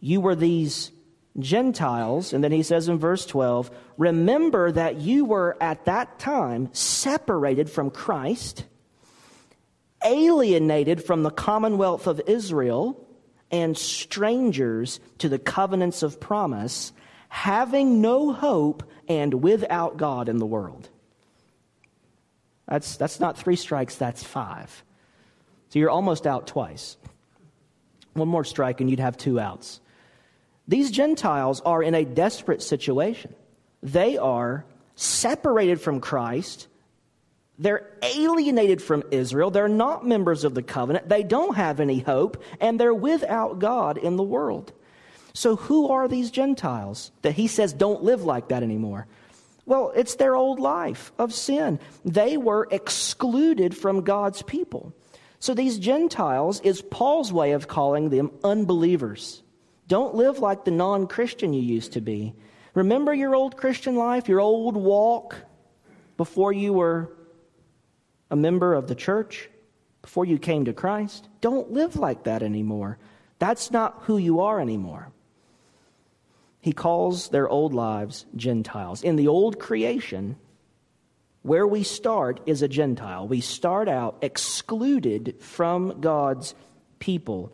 you 0.00 0.20
were 0.20 0.34
these 0.34 0.92
Gentiles, 1.38 2.34
and 2.34 2.44
then 2.44 2.52
he 2.52 2.62
says 2.62 2.88
in 2.88 2.98
verse 2.98 3.24
12, 3.24 3.70
remember 3.96 4.70
that 4.70 5.00
you 5.00 5.24
were 5.24 5.56
at 5.58 5.86
that 5.86 6.18
time 6.18 6.68
separated 6.74 7.70
from 7.70 7.90
Christ, 7.90 8.66
alienated 10.04 11.02
from 11.02 11.22
the 11.22 11.30
commonwealth 11.30 12.06
of 12.06 12.20
Israel, 12.26 13.08
and 13.50 13.78
strangers 13.78 15.00
to 15.18 15.30
the 15.30 15.38
covenants 15.38 16.02
of 16.02 16.20
promise, 16.20 16.92
having 17.32 18.02
no 18.02 18.30
hope 18.30 18.82
and 19.08 19.32
without 19.42 19.96
God 19.96 20.28
in 20.28 20.36
the 20.36 20.44
world. 20.44 20.90
That's, 22.68 22.98
that's 22.98 23.20
not 23.20 23.38
three 23.38 23.56
strikes, 23.56 23.96
that's 23.96 24.22
five. 24.22 24.84
So 25.70 25.78
you're 25.78 25.88
almost 25.88 26.26
out 26.26 26.46
twice. 26.46 26.98
One 28.12 28.28
more 28.28 28.44
strike, 28.44 28.82
and 28.82 28.90
you'd 28.90 29.00
have 29.00 29.16
two 29.16 29.40
outs. 29.40 29.80
These 30.68 30.90
Gentiles 30.90 31.62
are 31.62 31.82
in 31.82 31.94
a 31.94 32.04
desperate 32.04 32.62
situation. 32.62 33.34
They 33.82 34.18
are 34.18 34.66
separated 34.94 35.80
from 35.80 36.00
Christ. 36.00 36.68
They're 37.58 37.88
alienated 38.02 38.82
from 38.82 39.04
Israel. 39.10 39.50
They're 39.50 39.68
not 39.68 40.06
members 40.06 40.44
of 40.44 40.54
the 40.54 40.62
covenant. 40.62 41.08
They 41.08 41.22
don't 41.22 41.56
have 41.56 41.80
any 41.80 42.00
hope, 42.00 42.42
and 42.60 42.78
they're 42.78 42.92
without 42.92 43.58
God 43.58 43.96
in 43.96 44.16
the 44.16 44.22
world. 44.22 44.74
So, 45.34 45.56
who 45.56 45.88
are 45.88 46.08
these 46.08 46.30
Gentiles 46.30 47.10
that 47.22 47.34
he 47.34 47.46
says 47.46 47.72
don't 47.72 48.02
live 48.02 48.24
like 48.24 48.48
that 48.48 48.62
anymore? 48.62 49.06
Well, 49.64 49.92
it's 49.94 50.16
their 50.16 50.36
old 50.36 50.60
life 50.60 51.12
of 51.18 51.32
sin. 51.32 51.78
They 52.04 52.36
were 52.36 52.68
excluded 52.70 53.76
from 53.76 54.02
God's 54.02 54.42
people. 54.42 54.92
So, 55.38 55.54
these 55.54 55.78
Gentiles 55.78 56.60
is 56.60 56.82
Paul's 56.82 57.32
way 57.32 57.52
of 57.52 57.68
calling 57.68 58.10
them 58.10 58.30
unbelievers. 58.44 59.42
Don't 59.88 60.14
live 60.14 60.38
like 60.38 60.64
the 60.64 60.70
non 60.70 61.06
Christian 61.06 61.52
you 61.52 61.62
used 61.62 61.94
to 61.94 62.00
be. 62.00 62.34
Remember 62.74 63.12
your 63.12 63.34
old 63.34 63.56
Christian 63.56 63.96
life, 63.96 64.28
your 64.28 64.40
old 64.40 64.76
walk 64.76 65.36
before 66.16 66.52
you 66.52 66.72
were 66.72 67.12
a 68.30 68.36
member 68.36 68.74
of 68.74 68.86
the 68.86 68.94
church, 68.94 69.48
before 70.00 70.24
you 70.24 70.38
came 70.38 70.64
to 70.66 70.72
Christ? 70.72 71.28
Don't 71.40 71.72
live 71.72 71.96
like 71.96 72.24
that 72.24 72.42
anymore. 72.42 72.98
That's 73.38 73.70
not 73.70 74.02
who 74.02 74.18
you 74.18 74.40
are 74.40 74.60
anymore. 74.60 75.12
He 76.62 76.72
calls 76.72 77.28
their 77.28 77.48
old 77.48 77.74
lives 77.74 78.24
Gentiles. 78.36 79.02
In 79.02 79.16
the 79.16 79.26
old 79.26 79.58
creation, 79.58 80.36
where 81.42 81.66
we 81.66 81.82
start 81.82 82.40
is 82.46 82.62
a 82.62 82.68
Gentile. 82.68 83.26
We 83.26 83.40
start 83.40 83.88
out 83.88 84.18
excluded 84.22 85.34
from 85.40 86.00
God's 86.00 86.54
people. 87.00 87.52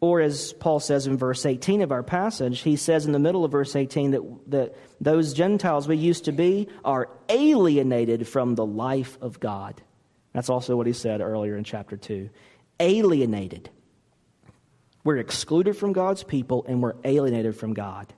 Or, 0.00 0.20
as 0.20 0.52
Paul 0.54 0.80
says 0.80 1.06
in 1.06 1.16
verse 1.16 1.46
18 1.46 1.82
of 1.82 1.92
our 1.92 2.02
passage, 2.02 2.60
he 2.60 2.74
says 2.74 3.06
in 3.06 3.12
the 3.12 3.20
middle 3.20 3.44
of 3.44 3.52
verse 3.52 3.76
18 3.76 4.10
that, 4.10 4.50
that 4.50 4.76
those 5.00 5.32
Gentiles 5.32 5.86
we 5.86 5.96
used 5.96 6.24
to 6.24 6.32
be 6.32 6.68
are 6.84 7.08
alienated 7.28 8.26
from 8.26 8.56
the 8.56 8.66
life 8.66 9.16
of 9.20 9.38
God. 9.38 9.80
That's 10.32 10.50
also 10.50 10.76
what 10.76 10.88
he 10.88 10.92
said 10.92 11.20
earlier 11.20 11.56
in 11.56 11.62
chapter 11.62 11.96
2. 11.96 12.28
Alienated. 12.80 13.70
We're 15.06 15.18
excluded 15.18 15.76
from 15.76 15.92
God's 15.92 16.24
people 16.24 16.66
and 16.68 16.82
we're 16.82 16.96
alienated 17.04 17.54
from 17.54 17.74
God. 17.74 18.12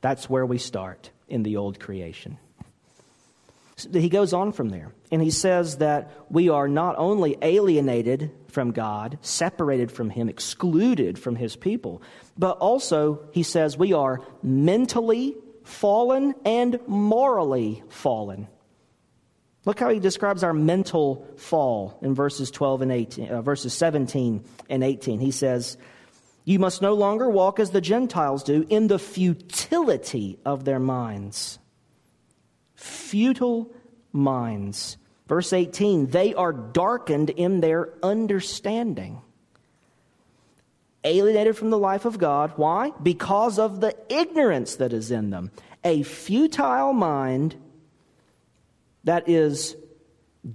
That's 0.00 0.30
where 0.30 0.46
we 0.46 0.58
start 0.58 1.10
in 1.28 1.42
the 1.42 1.56
old 1.56 1.80
creation. 1.80 2.38
He 3.92 4.08
goes 4.08 4.32
on 4.32 4.52
from 4.52 4.68
there, 4.68 4.92
and 5.10 5.20
he 5.20 5.32
says 5.32 5.78
that 5.78 6.12
we 6.30 6.50
are 6.50 6.68
not 6.68 6.94
only 6.98 7.36
alienated 7.42 8.30
from 8.46 8.70
God, 8.70 9.18
separated 9.22 9.90
from 9.90 10.08
Him, 10.08 10.28
excluded 10.28 11.18
from 11.18 11.34
His 11.34 11.56
people, 11.56 12.00
but 12.38 12.58
also, 12.58 13.28
he 13.32 13.42
says, 13.42 13.76
we 13.76 13.92
are 13.92 14.20
mentally 14.44 15.34
fallen 15.64 16.36
and 16.44 16.78
morally 16.86 17.82
fallen. 17.88 18.46
Look 19.66 19.78
how 19.78 19.90
he 19.90 20.00
describes 20.00 20.42
our 20.42 20.54
mental 20.54 21.26
fall 21.36 21.98
in 22.00 22.14
verses 22.14 22.50
12 22.50 22.82
and 22.82 22.92
18, 22.92 23.28
uh, 23.28 23.42
verses 23.42 23.74
17 23.74 24.42
and 24.70 24.82
18. 24.82 25.20
He 25.20 25.32
says, 25.32 25.76
You 26.46 26.58
must 26.58 26.80
no 26.80 26.94
longer 26.94 27.28
walk 27.28 27.60
as 27.60 27.72
the 27.72 27.82
Gentiles 27.82 28.42
do 28.42 28.64
in 28.70 28.86
the 28.86 28.98
futility 28.98 30.38
of 30.46 30.64
their 30.64 30.78
minds 30.78 31.58
futile 32.76 33.72
minds. 34.12 34.96
Verse 35.26 35.52
18, 35.52 36.08
they 36.08 36.34
are 36.34 36.52
darkened 36.52 37.30
in 37.30 37.60
their 37.60 37.92
understanding. 38.02 39.20
Alienated 41.02 41.56
from 41.56 41.70
the 41.70 41.78
life 41.78 42.04
of 42.04 42.18
God. 42.18 42.52
Why? 42.56 42.92
Because 43.02 43.58
of 43.58 43.80
the 43.80 43.96
ignorance 44.08 44.76
that 44.76 44.92
is 44.92 45.10
in 45.10 45.30
them. 45.30 45.50
A 45.84 46.02
futile 46.02 46.92
mind 46.92 47.56
that 49.06 49.28
is 49.28 49.76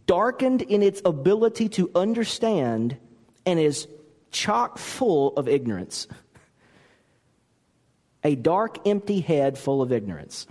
darkened 0.06 0.62
in 0.62 0.84
its 0.84 1.02
ability 1.06 1.70
to 1.70 1.90
understand 1.96 2.98
and 3.46 3.60
is 3.60 3.88
chock 4.30 4.78
full 4.78 5.36
of 5.38 5.48
ignorance. 5.48 6.08
A 8.24 8.36
dark, 8.36 8.86
empty 8.88 9.22
head 9.22 9.58
full 9.58 9.82
of 9.82 9.92
ignorance. 9.92 10.46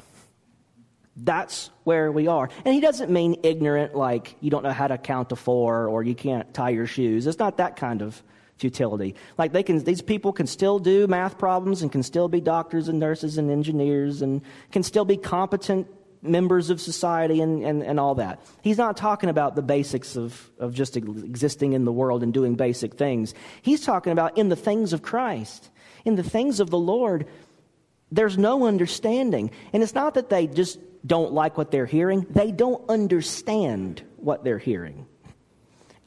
That's 1.15 1.71
where 1.85 2.11
we 2.11 2.27
are. 2.27 2.49
And 2.65 2.75
he 2.75 2.81
doesn't 2.81 3.11
mean 3.11 3.37
ignorant 3.43 3.95
like 3.95 4.35
you 4.41 4.51
don't 4.51 4.63
know 4.63 4.73
how 4.73 4.89
to 4.89 4.97
count 4.97 5.29
to 5.29 5.37
four 5.37 5.87
or 5.87 6.03
you 6.03 6.15
can't 6.15 6.53
tie 6.55 6.71
your 6.71 6.87
shoes. 6.87 7.27
It's 7.27 7.39
not 7.39 7.59
that 7.59 7.77
kind 7.77 8.01
of 8.01 8.23
futility. 8.57 9.15
Like 9.37 9.53
they 9.53 9.63
can, 9.63 9.85
these 9.85 10.03
people 10.03 10.33
can 10.33 10.47
still 10.47 10.79
do 10.79 11.07
math 11.07 11.37
problems 11.37 11.83
and 11.83 11.93
can 11.93 12.03
still 12.03 12.29
be 12.29 12.41
doctors 12.41 12.89
and 12.89 12.99
nurses 12.99 13.37
and 13.37 13.51
engineers 13.51 14.23
and 14.23 14.41
can 14.73 14.83
still 14.83 15.05
be 15.05 15.19
competent 15.19 15.87
members 16.23 16.71
of 16.71 16.81
society 16.81 17.41
and, 17.41 17.65
and, 17.65 17.83
and 17.83 17.99
all 17.99 18.17
that. 18.17 18.41
He's 18.63 18.79
not 18.79 18.97
talking 18.97 19.31
about 19.31 19.57
the 19.57 19.63
basics 19.63 20.17
of, 20.17 20.51
of 20.59 20.75
just 20.75 20.97
existing 20.97 21.73
in 21.73 21.85
the 21.85 21.93
world 21.93 22.23
and 22.23 22.33
doing 22.33 22.57
basic 22.57 22.95
things. 22.95 23.35
He's 23.63 23.85
talking 23.85 24.13
about 24.13 24.37
in 24.37 24.49
the 24.49 24.57
things 24.57 24.93
of 24.93 25.03
Christ, 25.03 25.71
in 26.05 26.17
the 26.17 26.23
things 26.23 26.61
of 26.61 26.71
the 26.71 26.79
Lord 26.79 27.27
There's 28.13 28.37
no 28.37 28.67
understanding. 28.67 29.51
And 29.73 29.83
it's 29.83 29.95
not 29.95 30.15
that 30.15 30.29
they 30.29 30.47
just 30.47 30.79
don't 31.07 31.33
like 31.33 31.57
what 31.57 31.71
they're 31.71 31.87
hearing, 31.87 32.27
they 32.29 32.53
don't 32.53 32.89
understand 32.91 34.03
what 34.17 34.45
they're 34.45 34.59
hearing. 34.59 35.07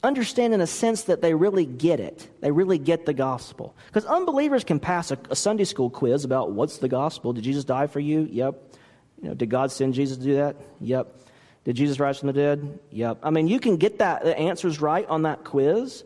Understand 0.04 0.52
in 0.52 0.60
a 0.60 0.66
sense 0.66 1.04
that 1.04 1.22
they 1.22 1.32
really 1.32 1.64
get 1.64 1.98
it. 1.98 2.28
They 2.40 2.50
really 2.50 2.78
get 2.78 3.06
the 3.06 3.14
gospel. 3.14 3.74
Because 3.86 4.04
unbelievers 4.04 4.62
can 4.62 4.78
pass 4.78 5.10
a, 5.10 5.18
a, 5.30 5.34
Sunday 5.34 5.64
school 5.64 5.88
quiz 5.88 6.24
about 6.24 6.52
what's 6.52 6.76
the 6.76 6.88
gospel. 6.88 7.32
Did 7.32 7.44
Jesus 7.44 7.64
die 7.64 7.86
for 7.86 8.00
you? 8.00 8.28
Yep. 8.30 8.73
You 9.20 9.28
know, 9.28 9.34
did 9.34 9.50
God 9.50 9.72
send 9.72 9.94
Jesus 9.94 10.18
to 10.18 10.24
do 10.24 10.36
that? 10.36 10.56
Yep. 10.80 11.20
Did 11.64 11.76
Jesus 11.76 11.98
rise 11.98 12.18
from 12.18 12.26
the 12.26 12.32
dead? 12.34 12.78
Yep. 12.90 13.18
I 13.22 13.30
mean, 13.30 13.48
you 13.48 13.58
can 13.58 13.76
get 13.78 13.98
that 13.98 14.24
the 14.24 14.38
answers 14.38 14.80
right 14.80 15.06
on 15.08 15.22
that 15.22 15.44
quiz. 15.44 16.04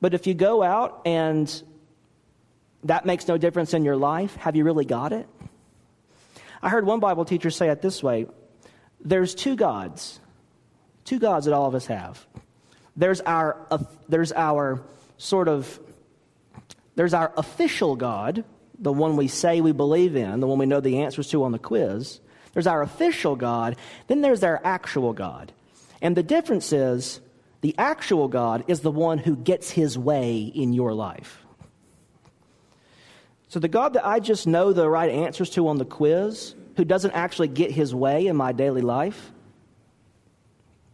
But 0.00 0.14
if 0.14 0.26
you 0.26 0.34
go 0.34 0.62
out 0.62 1.02
and 1.06 1.62
that 2.84 3.06
makes 3.06 3.26
no 3.28 3.38
difference 3.38 3.74
in 3.74 3.84
your 3.84 3.96
life, 3.96 4.34
have 4.36 4.56
you 4.56 4.64
really 4.64 4.84
got 4.84 5.12
it? 5.12 5.28
I 6.62 6.68
heard 6.68 6.84
one 6.84 7.00
Bible 7.00 7.24
teacher 7.24 7.50
say 7.50 7.68
it 7.68 7.82
this 7.82 8.02
way 8.02 8.26
there's 9.00 9.34
two 9.34 9.54
gods, 9.54 10.18
two 11.04 11.18
gods 11.18 11.46
that 11.46 11.54
all 11.54 11.66
of 11.66 11.74
us 11.74 11.86
have. 11.86 12.26
There's 12.96 13.20
our, 13.20 13.64
uh, 13.70 13.78
there's 14.08 14.32
our 14.32 14.82
sort 15.18 15.46
of, 15.46 15.78
there's 16.96 17.14
our 17.14 17.32
official 17.36 17.94
God, 17.94 18.44
the 18.78 18.92
one 18.92 19.16
we 19.16 19.28
say 19.28 19.60
we 19.60 19.72
believe 19.72 20.16
in, 20.16 20.40
the 20.40 20.46
one 20.46 20.58
we 20.58 20.66
know 20.66 20.80
the 20.80 21.00
answers 21.00 21.28
to 21.28 21.44
on 21.44 21.52
the 21.52 21.58
quiz. 21.58 22.20
There's 22.52 22.66
our 22.66 22.82
official 22.82 23.36
God. 23.36 23.76
Then 24.06 24.20
there's 24.20 24.42
our 24.42 24.60
actual 24.64 25.12
God. 25.12 25.52
And 26.00 26.16
the 26.16 26.22
difference 26.22 26.72
is 26.72 27.20
the 27.60 27.74
actual 27.78 28.28
God 28.28 28.64
is 28.68 28.80
the 28.80 28.90
one 28.90 29.18
who 29.18 29.36
gets 29.36 29.70
his 29.70 29.98
way 29.98 30.40
in 30.40 30.72
your 30.72 30.94
life. 30.94 31.44
So 33.48 33.58
the 33.58 33.68
God 33.68 33.94
that 33.94 34.06
I 34.06 34.20
just 34.20 34.46
know 34.46 34.72
the 34.72 34.88
right 34.88 35.10
answers 35.10 35.50
to 35.50 35.68
on 35.68 35.78
the 35.78 35.84
quiz, 35.84 36.54
who 36.76 36.84
doesn't 36.84 37.12
actually 37.12 37.48
get 37.48 37.70
his 37.70 37.94
way 37.94 38.26
in 38.26 38.36
my 38.36 38.52
daily 38.52 38.82
life, 38.82 39.32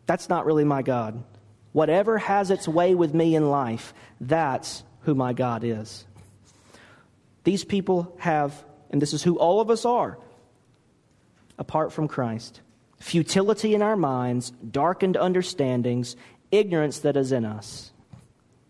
that's 0.06 0.28
not 0.28 0.46
really 0.46 0.64
my 0.64 0.82
God. 0.82 1.22
Whatever 1.72 2.18
has 2.18 2.50
its 2.50 2.68
way 2.68 2.94
with 2.94 3.12
me 3.12 3.34
in 3.34 3.50
life, 3.50 3.92
that's 4.20 4.84
who 5.00 5.14
my 5.14 5.32
God 5.32 5.64
is. 5.64 6.06
These 7.44 7.64
people 7.64 8.14
have, 8.18 8.64
and 8.90 9.00
this 9.00 9.12
is 9.12 9.22
who 9.22 9.38
all 9.38 9.60
of 9.60 9.70
us 9.70 9.84
are, 9.84 10.18
apart 11.58 11.92
from 11.92 12.08
Christ 12.08 12.60
futility 13.04 13.74
in 13.74 13.82
our 13.82 13.96
minds, 13.96 14.50
darkened 14.70 15.16
understandings, 15.16 16.16
ignorance 16.50 17.00
that 17.00 17.18
is 17.18 17.32
in 17.32 17.44
us. 17.44 17.92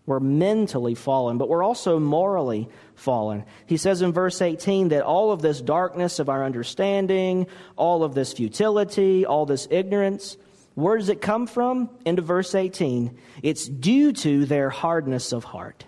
We're 0.06 0.20
mentally 0.20 0.96
fallen, 0.96 1.38
but 1.38 1.48
we're 1.48 1.62
also 1.62 2.00
morally 2.00 2.68
fallen. 2.96 3.44
He 3.66 3.76
says 3.76 4.02
in 4.02 4.12
verse 4.12 4.42
18 4.42 4.88
that 4.88 5.04
all 5.04 5.30
of 5.30 5.40
this 5.40 5.60
darkness 5.60 6.18
of 6.18 6.28
our 6.28 6.44
understanding, 6.44 7.46
all 7.76 8.02
of 8.02 8.14
this 8.14 8.32
futility, 8.32 9.24
all 9.24 9.46
this 9.46 9.68
ignorance, 9.70 10.36
where 10.74 10.98
does 10.98 11.08
it 11.08 11.20
come 11.22 11.46
from? 11.46 11.88
Into 12.04 12.20
verse 12.20 12.54
18. 12.54 13.16
It's 13.42 13.66
due 13.66 14.12
to 14.12 14.44
their 14.44 14.68
hardness 14.68 15.32
of 15.32 15.44
heart. 15.44 15.84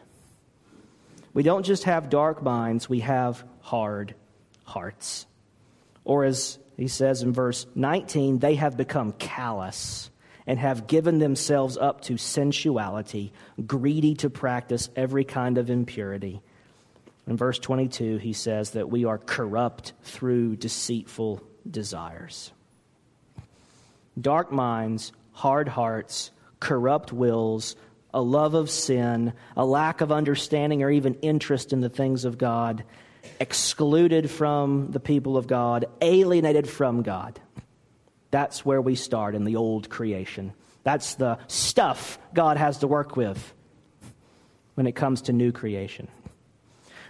We 1.36 1.42
don't 1.42 1.66
just 1.66 1.84
have 1.84 2.08
dark 2.08 2.42
minds, 2.42 2.88
we 2.88 3.00
have 3.00 3.44
hard 3.60 4.14
hearts. 4.64 5.26
Or 6.02 6.24
as 6.24 6.58
he 6.78 6.88
says 6.88 7.20
in 7.20 7.34
verse 7.34 7.66
19, 7.74 8.38
they 8.38 8.54
have 8.54 8.78
become 8.78 9.12
callous 9.12 10.10
and 10.46 10.58
have 10.58 10.86
given 10.86 11.18
themselves 11.18 11.76
up 11.76 12.00
to 12.04 12.16
sensuality, 12.16 13.34
greedy 13.66 14.14
to 14.14 14.30
practice 14.30 14.88
every 14.96 15.24
kind 15.24 15.58
of 15.58 15.68
impurity. 15.68 16.40
In 17.26 17.36
verse 17.36 17.58
22, 17.58 18.16
he 18.16 18.32
says 18.32 18.70
that 18.70 18.88
we 18.88 19.04
are 19.04 19.18
corrupt 19.18 19.92
through 20.04 20.56
deceitful 20.56 21.42
desires. 21.70 22.50
Dark 24.18 24.52
minds, 24.52 25.12
hard 25.32 25.68
hearts, 25.68 26.30
corrupt 26.60 27.12
wills, 27.12 27.76
a 28.16 28.22
love 28.22 28.54
of 28.54 28.70
sin, 28.70 29.34
a 29.58 29.64
lack 29.66 30.00
of 30.00 30.10
understanding 30.10 30.82
or 30.82 30.90
even 30.90 31.16
interest 31.16 31.74
in 31.74 31.82
the 31.82 31.90
things 31.90 32.24
of 32.24 32.38
God, 32.38 32.82
excluded 33.38 34.30
from 34.30 34.90
the 34.90 35.00
people 35.00 35.36
of 35.36 35.46
God, 35.46 35.84
alienated 36.00 36.66
from 36.66 37.02
God. 37.02 37.38
That's 38.30 38.64
where 38.64 38.80
we 38.80 38.94
start 38.94 39.34
in 39.34 39.44
the 39.44 39.56
old 39.56 39.90
creation. 39.90 40.54
That's 40.82 41.16
the 41.16 41.38
stuff 41.46 42.18
God 42.32 42.56
has 42.56 42.78
to 42.78 42.86
work 42.86 43.16
with 43.16 43.52
when 44.76 44.86
it 44.86 44.92
comes 44.92 45.20
to 45.22 45.34
new 45.34 45.52
creation. 45.52 46.08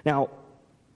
Now, 0.05 0.31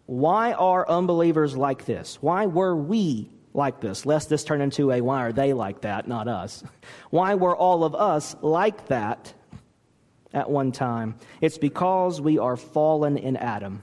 why 0.07 0.55
are 0.55 0.88
unbelievers 0.88 1.57
like 1.57 1.85
this? 1.85 2.18
Why 2.20 2.46
were 2.46 2.75
we 2.75 3.31
like 3.55 3.81
this? 3.81 4.05
Lest 4.05 4.29
this 4.29 4.42
turn 4.42 4.61
into 4.61 4.90
a 4.90 5.03
why 5.03 5.27
are 5.27 5.33
they 5.33 5.53
like 5.53 5.83
that, 5.83 6.09
not 6.09 6.27
us. 6.27 6.64
Why 7.11 7.37
were 7.37 7.57
all 7.57 7.85
of 7.85 7.94
us 7.94 8.35
like 8.40 8.88
that 8.88 9.35
at 10.33 10.51
one 10.51 10.73
time? 10.73 11.16
It's 11.40 11.59
because 11.59 12.21
we 12.21 12.38
are 12.38 12.57
fallen 12.57 13.16
in 13.16 13.37
Adam. 13.37 13.83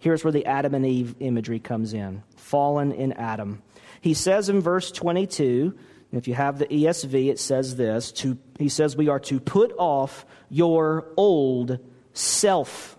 Here's 0.00 0.22
where 0.22 0.32
the 0.32 0.46
Adam 0.46 0.74
and 0.74 0.84
Eve 0.84 1.14
imagery 1.20 1.58
comes 1.58 1.94
in 1.94 2.22
fallen 2.36 2.92
in 2.92 3.12
Adam. 3.14 3.62
He 4.00 4.12
says 4.12 4.50
in 4.50 4.60
verse 4.60 4.92
22, 4.92 5.74
if 6.12 6.28
you 6.28 6.34
have 6.34 6.58
the 6.58 6.66
ESV, 6.66 7.30
it 7.30 7.40
says 7.40 7.74
this 7.74 8.12
to, 8.12 8.38
He 8.58 8.68
says, 8.68 8.96
We 8.96 9.08
are 9.08 9.18
to 9.20 9.40
put 9.40 9.72
off 9.78 10.24
your 10.48 11.06
old 11.16 11.78
self. 12.12 12.96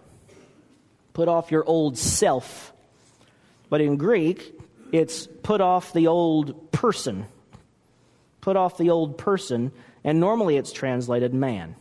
Put 1.13 1.27
off 1.27 1.51
your 1.51 1.63
old 1.63 1.97
self. 1.97 2.73
But 3.69 3.81
in 3.81 3.97
Greek, 3.97 4.59
it's 4.91 5.27
put 5.27 5.61
off 5.61 5.93
the 5.93 6.07
old 6.07 6.71
person. 6.71 7.25
Put 8.41 8.57
off 8.57 8.77
the 8.77 8.89
old 8.89 9.17
person, 9.17 9.71
and 10.03 10.19
normally 10.19 10.57
it's 10.57 10.71
translated 10.71 11.33
man. 11.33 11.75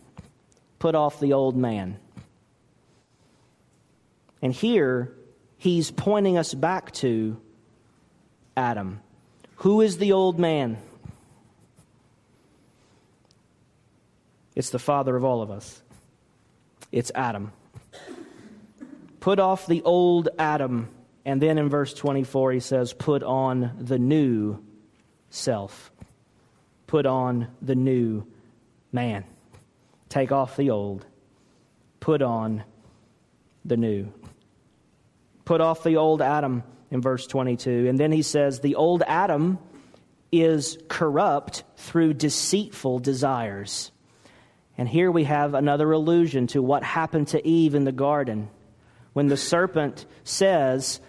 Put 0.85 0.95
off 0.95 1.19
the 1.19 1.33
old 1.33 1.57
man. 1.57 1.97
And 4.43 4.53
here, 4.53 5.15
he's 5.57 5.91
pointing 5.91 6.37
us 6.37 6.53
back 6.53 6.93
to 6.97 7.41
Adam. 8.55 9.01
Who 9.57 9.81
is 9.81 9.97
the 9.97 10.13
old 10.13 10.39
man? 10.39 10.77
It's 14.55 14.69
the 14.69 14.79
father 14.79 15.17
of 15.17 15.25
all 15.25 15.41
of 15.41 15.51
us. 15.51 15.81
It's 16.93 17.11
Adam. 17.15 17.53
Put 19.21 19.39
off 19.39 19.67
the 19.67 19.81
old 19.85 20.29
Adam. 20.39 20.91
And 21.25 21.41
then 21.41 21.57
in 21.57 21.71
verse 21.71 21.95
24, 21.95 22.53
he 22.53 22.61
says, 22.61 22.93
Put 22.93 23.23
on 23.23 23.75
the 23.81 23.99
new 23.99 24.63
self. 25.31 25.91
Put 26.87 27.07
on 27.07 27.49
the 27.63 27.75
new 27.75 28.27
man. 28.93 29.25
Take 30.09 30.33
off 30.33 30.57
the 30.57 30.71
old. 30.71 31.07
Put 32.01 32.23
on 32.23 32.65
the 33.65 33.77
new. 33.77 34.13
Put 35.45 35.61
off 35.61 35.83
the 35.83 35.97
old 35.97 36.23
Adam 36.23 36.63
in 36.91 37.01
verse 37.01 37.27
22. 37.27 37.89
And 37.89 37.99
then 37.99 38.13
he 38.13 38.23
says, 38.23 38.61
The 38.61 38.77
old 38.77 39.03
Adam 39.07 39.59
is 40.31 40.79
corrupt 40.89 41.65
through 41.77 42.15
deceitful 42.15 42.99
desires. 42.99 43.91
And 44.77 44.89
here 44.89 45.11
we 45.11 45.25
have 45.25 45.55
another 45.55 45.93
allusion 45.93 46.49
to 46.49 46.63
what 46.63 46.83
happened 46.83 47.29
to 47.29 47.47
Eve 47.47 47.75
in 47.75 47.85
the 47.85 47.93
garden 47.93 48.49
when 49.13 49.29
the 49.29 49.37
serpent 49.37 50.05
says, 50.25 51.01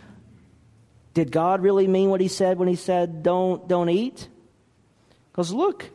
Did 1.14 1.32
God 1.32 1.62
really 1.62 1.88
mean 1.88 2.10
what 2.10 2.22
he 2.22 2.28
said 2.28 2.58
when 2.58 2.68
he 2.68 2.76
said, 2.76 3.24
Don't, 3.24 3.68
don't 3.68 3.90
eat? 3.90 4.28
Because 5.32 5.52
look, 5.52 5.90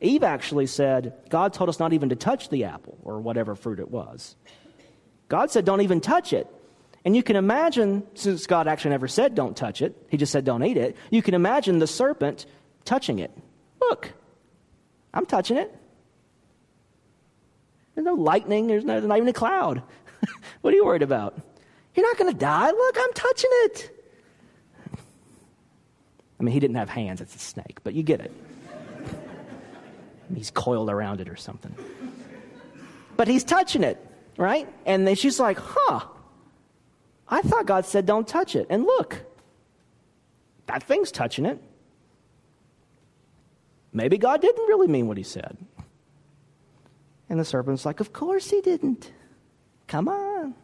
Eve 0.00 0.22
actually 0.22 0.66
said, 0.66 1.14
God 1.30 1.52
told 1.52 1.68
us 1.68 1.78
not 1.78 1.92
even 1.92 2.10
to 2.10 2.16
touch 2.16 2.48
the 2.48 2.64
apple 2.64 2.98
or 3.02 3.20
whatever 3.20 3.54
fruit 3.54 3.80
it 3.80 3.90
was. 3.90 4.36
God 5.28 5.50
said, 5.50 5.64
Don't 5.64 5.80
even 5.80 6.00
touch 6.00 6.32
it. 6.32 6.46
And 7.06 7.14
you 7.14 7.22
can 7.22 7.36
imagine, 7.36 8.04
since 8.14 8.48
God 8.48 8.66
actually 8.66 8.90
never 8.90 9.06
said 9.06 9.36
don't 9.36 9.56
touch 9.56 9.80
it, 9.80 9.96
he 10.10 10.16
just 10.16 10.32
said 10.32 10.44
don't 10.44 10.64
eat 10.64 10.76
it, 10.76 10.96
you 11.08 11.22
can 11.22 11.34
imagine 11.34 11.78
the 11.78 11.86
serpent 11.86 12.46
touching 12.84 13.20
it. 13.20 13.30
Look, 13.80 14.12
I'm 15.14 15.24
touching 15.24 15.56
it. 15.56 15.72
There's 17.94 18.04
no 18.04 18.14
lightning, 18.14 18.66
there's, 18.66 18.84
no, 18.84 18.94
there's 18.94 19.06
not 19.06 19.18
even 19.18 19.28
a 19.28 19.32
cloud. 19.32 19.84
what 20.62 20.74
are 20.74 20.76
you 20.76 20.84
worried 20.84 21.02
about? 21.02 21.40
You're 21.94 22.04
not 22.04 22.18
going 22.18 22.32
to 22.32 22.38
die. 22.38 22.72
Look, 22.72 22.96
I'm 22.98 23.12
touching 23.12 23.50
it. 23.52 23.90
I 26.40 26.42
mean, 26.42 26.52
he 26.52 26.58
didn't 26.58 26.76
have 26.76 26.90
hands, 26.90 27.20
it's 27.20 27.36
a 27.36 27.38
snake, 27.38 27.78
but 27.84 27.94
you 27.94 28.02
get 28.02 28.20
it. 28.20 28.32
He's 30.34 30.50
coiled 30.50 30.90
around 30.90 31.20
it 31.20 31.28
or 31.28 31.36
something. 31.36 31.74
But 33.16 33.28
he's 33.28 33.44
touching 33.44 33.82
it, 33.82 34.04
right? 34.36 34.68
And 34.84 35.06
then 35.06 35.14
she's 35.14 35.40
like, 35.40 35.58
huh, 35.58 36.00
I 37.28 37.42
thought 37.42 37.66
God 37.66 37.86
said 37.86 38.06
don't 38.06 38.26
touch 38.26 38.54
it. 38.54 38.66
And 38.70 38.84
look, 38.84 39.24
that 40.66 40.82
thing's 40.82 41.10
touching 41.10 41.46
it. 41.46 41.60
Maybe 43.92 44.18
God 44.18 44.42
didn't 44.42 44.66
really 44.66 44.88
mean 44.88 45.08
what 45.08 45.16
he 45.16 45.22
said. 45.22 45.56
And 47.28 47.40
the 47.40 47.44
serpent's 47.44 47.86
like, 47.86 48.00
Of 48.00 48.12
course 48.12 48.50
he 48.50 48.60
didn't. 48.60 49.10
Come 49.86 50.08
on. 50.08 50.54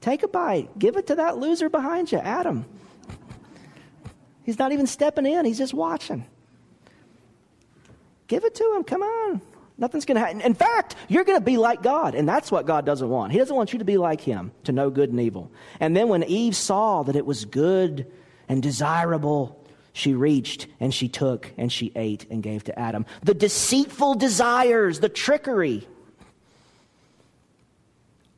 Take 0.00 0.22
a 0.22 0.28
bite. 0.28 0.78
Give 0.78 0.96
it 0.96 1.06
to 1.08 1.16
that 1.16 1.38
loser 1.38 1.68
behind 1.68 2.12
you, 2.12 2.18
Adam. 2.18 2.64
He's 4.44 4.58
not 4.58 4.72
even 4.72 4.86
stepping 4.86 5.26
in, 5.26 5.44
he's 5.44 5.58
just 5.58 5.72
watching. 5.72 6.26
Give 8.32 8.44
it 8.44 8.54
to 8.54 8.74
him. 8.76 8.82
Come 8.82 9.02
on. 9.02 9.42
Nothing's 9.76 10.06
going 10.06 10.14
to 10.14 10.20
happen. 10.22 10.40
In 10.40 10.54
fact, 10.54 10.96
you're 11.06 11.22
going 11.22 11.38
to 11.38 11.44
be 11.44 11.58
like 11.58 11.82
God, 11.82 12.14
and 12.14 12.26
that's 12.26 12.50
what 12.50 12.64
God 12.64 12.86
doesn't 12.86 13.10
want. 13.10 13.30
He 13.30 13.36
doesn't 13.36 13.54
want 13.54 13.74
you 13.74 13.78
to 13.80 13.84
be 13.84 13.98
like 13.98 14.22
Him, 14.22 14.52
to 14.64 14.72
know 14.72 14.88
good 14.88 15.10
and 15.10 15.20
evil. 15.20 15.52
And 15.80 15.94
then 15.94 16.08
when 16.08 16.22
Eve 16.22 16.56
saw 16.56 17.02
that 17.02 17.14
it 17.14 17.26
was 17.26 17.44
good 17.44 18.10
and 18.48 18.62
desirable, 18.62 19.62
she 19.92 20.14
reached 20.14 20.66
and 20.80 20.94
she 20.94 21.10
took 21.10 21.52
and 21.58 21.70
she 21.70 21.92
ate 21.94 22.24
and 22.30 22.42
gave 22.42 22.64
to 22.64 22.78
Adam. 22.78 23.04
The 23.22 23.34
deceitful 23.34 24.14
desires, 24.14 25.00
the 25.00 25.10
trickery. 25.10 25.86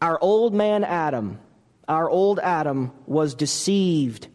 Our 0.02 0.18
old 0.20 0.54
man 0.54 0.82
Adam, 0.82 1.38
our 1.86 2.10
old 2.10 2.40
Adam 2.40 2.90
was 3.06 3.36
deceived 3.36 4.26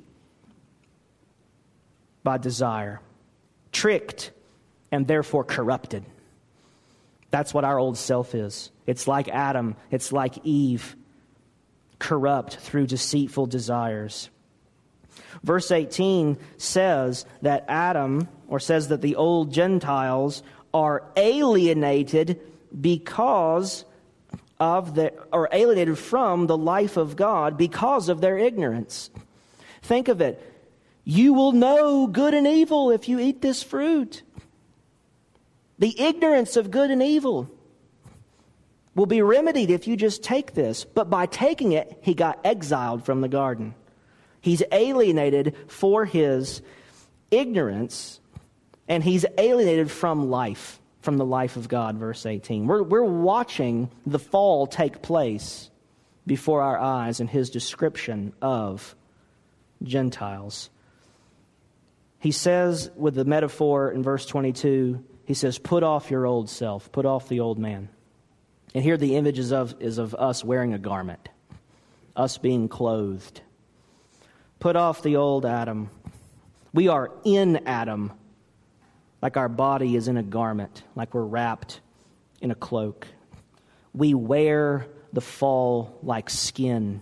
by 2.23 2.37
desire, 2.37 3.01
tricked, 3.73 4.31
and 4.91 5.07
therefore 5.07 5.43
corrupted. 5.43 6.03
That's 7.31 7.53
what 7.53 7.63
our 7.63 7.77
old 7.77 7.97
self 7.97 8.33
is. 8.33 8.71
It's 8.87 9.07
like 9.07 9.27
Adam, 9.29 9.75
it's 9.91 10.11
like 10.11 10.39
Eve, 10.43 10.95
corrupt 11.99 12.55
through 12.55 12.87
deceitful 12.87 13.45
desires. 13.45 14.29
Verse 15.43 15.71
18 15.71 16.37
says 16.57 17.25
that 17.41 17.65
Adam, 17.67 18.27
or 18.47 18.59
says 18.59 18.87
that 18.87 19.01
the 19.01 19.15
old 19.15 19.53
Gentiles 19.53 20.41
are 20.73 21.03
alienated 21.15 22.39
because 22.79 23.85
of 24.59 24.95
the, 24.95 25.13
or 25.31 25.49
alienated 25.51 25.97
from 25.97 26.47
the 26.47 26.57
life 26.57 26.97
of 26.97 27.15
God 27.15 27.57
because 27.57 28.09
of 28.09 28.21
their 28.21 28.37
ignorance. 28.37 29.09
Think 29.81 30.07
of 30.07 30.21
it. 30.21 30.45
You 31.03 31.33
will 31.33 31.53
know 31.53 32.07
good 32.07 32.33
and 32.33 32.45
evil 32.45 32.91
if 32.91 33.07
you 33.07 33.19
eat 33.19 33.41
this 33.41 33.63
fruit. 33.63 34.21
The 35.79 35.99
ignorance 35.99 36.57
of 36.57 36.71
good 36.71 36.91
and 36.91 37.01
evil 37.01 37.49
will 38.95 39.05
be 39.05 39.21
remedied 39.21 39.71
if 39.71 39.87
you 39.87 39.95
just 39.95 40.21
take 40.21 40.53
this. 40.53 40.83
But 40.83 41.09
by 41.09 41.25
taking 41.25 41.71
it, 41.71 41.99
he 42.01 42.13
got 42.13 42.39
exiled 42.43 43.05
from 43.05 43.21
the 43.21 43.29
garden. 43.29 43.73
He's 44.41 44.61
alienated 44.71 45.55
for 45.67 46.05
his 46.05 46.61
ignorance, 47.31 48.19
and 48.87 49.03
he's 49.03 49.25
alienated 49.37 49.89
from 49.89 50.29
life, 50.29 50.79
from 51.01 51.17
the 51.17 51.25
life 51.25 51.55
of 51.55 51.69
God, 51.69 51.97
verse 51.97 52.25
18. 52.25 52.67
We're, 52.67 52.83
we're 52.83 53.03
watching 53.03 53.89
the 54.05 54.19
fall 54.19 54.67
take 54.67 55.01
place 55.01 55.69
before 56.27 56.61
our 56.61 56.77
eyes 56.77 57.19
in 57.19 57.27
his 57.27 57.49
description 57.49 58.33
of 58.41 58.95
Gentiles. 59.81 60.69
He 62.19 62.31
says, 62.31 62.91
with 62.97 63.15
the 63.15 63.25
metaphor 63.25 63.91
in 63.91 64.03
verse 64.03 64.25
22, 64.25 65.03
he 65.29 65.35
says, 65.35 65.59
Put 65.59 65.83
off 65.83 66.09
your 66.09 66.25
old 66.25 66.49
self, 66.49 66.91
put 66.91 67.05
off 67.05 67.29
the 67.29 67.39
old 67.39 67.59
man. 67.59 67.89
And 68.73 68.83
here 68.83 68.97
the 68.97 69.15
image 69.15 69.37
is 69.37 69.53
of, 69.53 69.79
is 69.79 69.99
of 69.99 70.15
us 70.15 70.43
wearing 70.43 70.73
a 70.73 70.79
garment, 70.79 71.29
us 72.15 72.39
being 72.39 72.67
clothed. 72.67 73.39
Put 74.59 74.75
off 74.75 75.03
the 75.03 75.17
old 75.17 75.45
Adam. 75.45 75.91
We 76.73 76.87
are 76.87 77.11
in 77.23 77.57
Adam, 77.67 78.11
like 79.21 79.37
our 79.37 79.49
body 79.49 79.95
is 79.95 80.07
in 80.07 80.17
a 80.17 80.23
garment, 80.23 80.81
like 80.95 81.13
we're 81.13 81.21
wrapped 81.21 81.79
in 82.41 82.49
a 82.49 82.55
cloak. 82.55 83.05
We 83.93 84.15
wear 84.15 84.87
the 85.13 85.21
fall 85.21 85.99
like 86.01 86.31
skin 86.31 87.01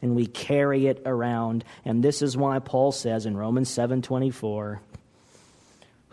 and 0.00 0.14
we 0.14 0.26
carry 0.26 0.86
it 0.86 1.02
around 1.04 1.64
and 1.84 2.04
this 2.04 2.22
is 2.22 2.36
why 2.36 2.58
paul 2.60 2.92
says 2.92 3.26
in 3.26 3.36
romans 3.36 3.68
7:24 3.68 4.78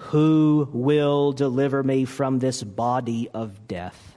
who 0.06 0.70
will 0.72 1.32
deliver 1.32 1.82
me 1.82 2.06
from 2.06 2.38
this 2.38 2.62
body 2.62 3.28
of 3.34 3.68
death? 3.68 4.16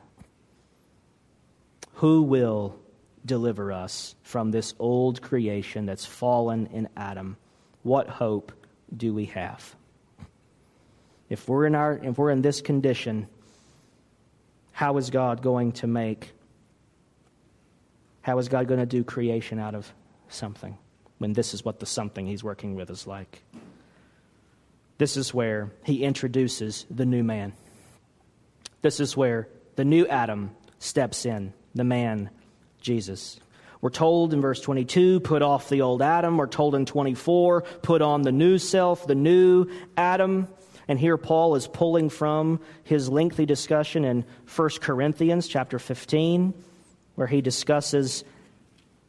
Who 1.94 2.22
will 2.22 2.78
deliver 3.24 3.72
us 3.72 4.14
from 4.22 4.50
this 4.50 4.74
old 4.78 5.22
creation 5.22 5.86
that's 5.86 6.04
fallen 6.04 6.66
in 6.66 6.90
Adam? 6.94 7.38
What 7.84 8.08
hope 8.08 8.52
do 8.94 9.14
we 9.14 9.26
have? 9.26 9.74
If 11.30 11.48
we're 11.48 11.64
in, 11.64 11.74
our, 11.74 11.98
if 12.02 12.18
we're 12.18 12.30
in 12.30 12.42
this 12.42 12.60
condition, 12.60 13.26
how 14.72 14.98
is 14.98 15.08
God 15.08 15.40
going 15.40 15.72
to 15.72 15.86
make, 15.86 16.32
how 18.20 18.38
is 18.38 18.48
God 18.48 18.68
going 18.68 18.80
to 18.80 18.86
do 18.86 19.04
creation 19.04 19.58
out 19.58 19.74
of 19.74 19.90
something 20.28 20.76
when 21.16 21.32
this 21.32 21.54
is 21.54 21.64
what 21.64 21.80
the 21.80 21.86
something 21.86 22.26
He's 22.26 22.44
working 22.44 22.74
with 22.74 22.90
is 22.90 23.06
like? 23.06 23.42
This 24.98 25.16
is 25.16 25.32
where 25.32 25.70
he 25.84 26.02
introduces 26.02 26.84
the 26.90 27.06
new 27.06 27.22
man. 27.22 27.52
This 28.82 28.98
is 28.98 29.16
where 29.16 29.48
the 29.76 29.84
new 29.84 30.06
Adam 30.06 30.50
steps 30.80 31.24
in, 31.24 31.52
the 31.74 31.84
man, 31.84 32.30
Jesus. 32.80 33.38
We're 33.80 33.90
told 33.90 34.34
in 34.34 34.40
verse 34.40 34.60
22, 34.60 35.20
put 35.20 35.40
off 35.40 35.68
the 35.68 35.82
old 35.82 36.02
Adam. 36.02 36.36
We're 36.36 36.48
told 36.48 36.74
in 36.74 36.84
24, 36.84 37.62
put 37.82 38.02
on 38.02 38.22
the 38.22 38.32
new 38.32 38.58
self, 38.58 39.06
the 39.06 39.14
new 39.14 39.66
Adam. 39.96 40.48
And 40.88 40.98
here 40.98 41.16
Paul 41.16 41.54
is 41.54 41.68
pulling 41.68 42.10
from 42.10 42.60
his 42.82 43.08
lengthy 43.08 43.46
discussion 43.46 44.04
in 44.04 44.24
1 44.54 44.68
Corinthians 44.80 45.46
chapter 45.46 45.78
15, 45.78 46.54
where 47.14 47.28
he 47.28 47.40
discusses 47.40 48.24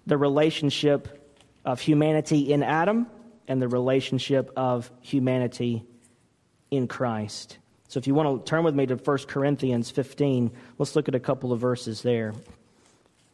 the 0.05 0.17
relationship 0.17 1.33
of 1.65 1.79
humanity 1.79 2.53
in 2.53 2.61
Adam 2.61 3.07
and 3.49 3.61
the 3.61 3.67
relationship 3.67 4.51
of 4.55 4.89
humanity 5.01 5.83
in 6.71 6.87
Christ. 6.87 7.57
So 7.89 7.97
if 7.97 8.05
you 8.05 8.13
want 8.13 8.45
to 8.45 8.49
turn 8.49 8.63
with 8.63 8.75
me 8.75 8.85
to 8.85 8.95
1 8.95 9.17
Corinthians 9.27 9.89
15, 9.89 10.51
let's 10.77 10.95
look 10.95 11.07
at 11.07 11.15
a 11.15 11.19
couple 11.19 11.51
of 11.51 11.59
verses 11.59 12.03
there. 12.03 12.33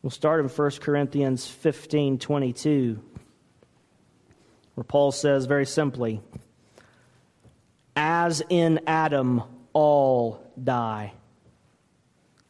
We'll 0.01 0.11
start 0.11 0.39
in 0.39 0.47
1 0.47 0.71
Corinthians 0.79 1.45
15 1.45 2.19
22, 2.19 2.99
where 4.75 4.83
Paul 4.85 5.11
says 5.11 5.45
very 5.45 5.65
simply, 5.65 6.21
As 7.97 8.41
in 8.47 8.79
Adam 8.87 9.43
all 9.73 10.41
die, 10.63 11.11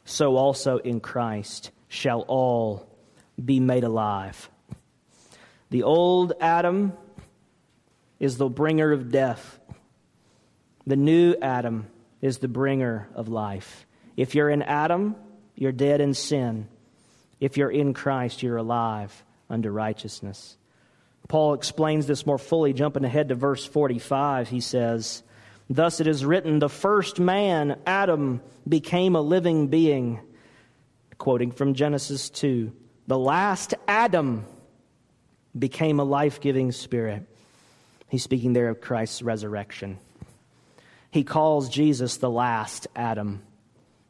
so 0.04 0.36
also 0.36 0.78
in 0.78 1.00
Christ 1.00 1.72
shall 1.88 2.20
all 2.28 2.88
be 3.44 3.58
made 3.58 3.82
alive. 3.82 4.48
The 5.70 5.82
old 5.82 6.34
Adam 6.40 6.92
is 8.18 8.36
the 8.36 8.48
bringer 8.48 8.92
of 8.92 9.10
death. 9.10 9.58
The 10.86 10.96
new 10.96 11.34
Adam 11.40 11.86
is 12.20 12.38
the 12.38 12.48
bringer 12.48 13.08
of 13.14 13.28
life. 13.28 13.86
If 14.16 14.34
you're 14.34 14.50
in 14.50 14.62
Adam, 14.62 15.16
you're 15.54 15.72
dead 15.72 16.00
in 16.00 16.14
sin. 16.14 16.68
If 17.40 17.56
you're 17.56 17.70
in 17.70 17.92
Christ, 17.92 18.42
you're 18.42 18.56
alive 18.56 19.24
under 19.50 19.70
righteousness. 19.70 20.56
Paul 21.28 21.54
explains 21.54 22.06
this 22.06 22.24
more 22.24 22.38
fully, 22.38 22.72
jumping 22.72 23.04
ahead 23.04 23.28
to 23.28 23.34
verse 23.34 23.64
45. 23.64 24.48
He 24.48 24.60
says, 24.60 25.22
Thus 25.68 26.00
it 26.00 26.06
is 26.06 26.24
written, 26.24 26.60
the 26.60 26.68
first 26.68 27.18
man, 27.18 27.78
Adam, 27.86 28.40
became 28.68 29.16
a 29.16 29.20
living 29.20 29.68
being. 29.68 30.20
Quoting 31.18 31.50
from 31.50 31.74
Genesis 31.74 32.30
2. 32.30 32.72
The 33.08 33.18
last 33.18 33.74
Adam 33.88 34.44
became 35.58 35.98
a 35.98 36.04
life 36.04 36.40
giving 36.40 36.72
spirit. 36.72 37.26
He's 38.08 38.22
speaking 38.22 38.52
there 38.52 38.68
of 38.68 38.80
Christ's 38.80 39.22
resurrection. 39.22 39.98
He 41.10 41.24
calls 41.24 41.68
Jesus 41.68 42.18
the 42.18 42.30
last 42.30 42.86
Adam, 42.94 43.42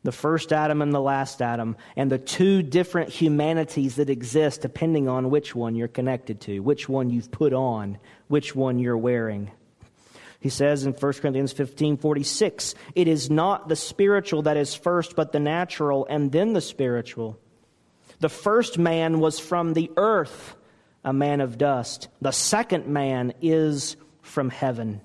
the 0.03 0.13
first 0.13 0.53
Adam 0.53 0.83
and 0.83 0.93
the 0.93 1.01
last 1.01 1.41
Adam, 1.41 1.77
and 1.97 2.11
the 2.11 2.19
two 2.19 2.63
different 2.63 3.11
humanities 3.11 3.97
that 3.97 4.11
exist 4.11 4.61
depending 4.61 5.09
on 5.09 5.31
which 5.31 5.55
one 5.55 5.75
you're 5.75 5.89
connected 5.89 6.41
to, 6.43 6.61
which 6.61 6.89
one 6.89 7.11
you've 7.11 7.31
put 7.31 7.53
on, 7.53 7.99
which 8.29 8.55
one 8.55 8.79
you're 8.79 8.99
wearing. 8.99 9.51
He 10.41 10.51
says 10.51 10.85
in 10.85 10.93
1 10.93 11.13
Corinthians 11.15 11.53
15 11.53 11.97
46, 11.97 12.75
it 12.95 13.09
is 13.09 13.31
not 13.31 13.69
the 13.69 13.77
spiritual 13.77 14.43
that 14.43 14.57
is 14.57 14.75
first, 14.75 15.17
but 15.17 15.33
the 15.33 15.41
natural, 15.41 16.07
and 16.09 16.31
then 16.31 16.53
the 16.53 16.61
spiritual. 16.61 17.39
The 18.21 18.29
first 18.29 18.79
man 18.79 19.21
was 19.21 19.39
from 19.39 19.73
the 19.73 19.91
earth 19.97 20.55
a 21.07 21.13
man 21.13 21.41
of 21.41 21.57
dust. 21.57 22.09
The 22.21 22.33
second 22.33 22.89
man 22.89 23.33
is 23.41 23.97
from 24.23 24.51
heaven. 24.51 25.01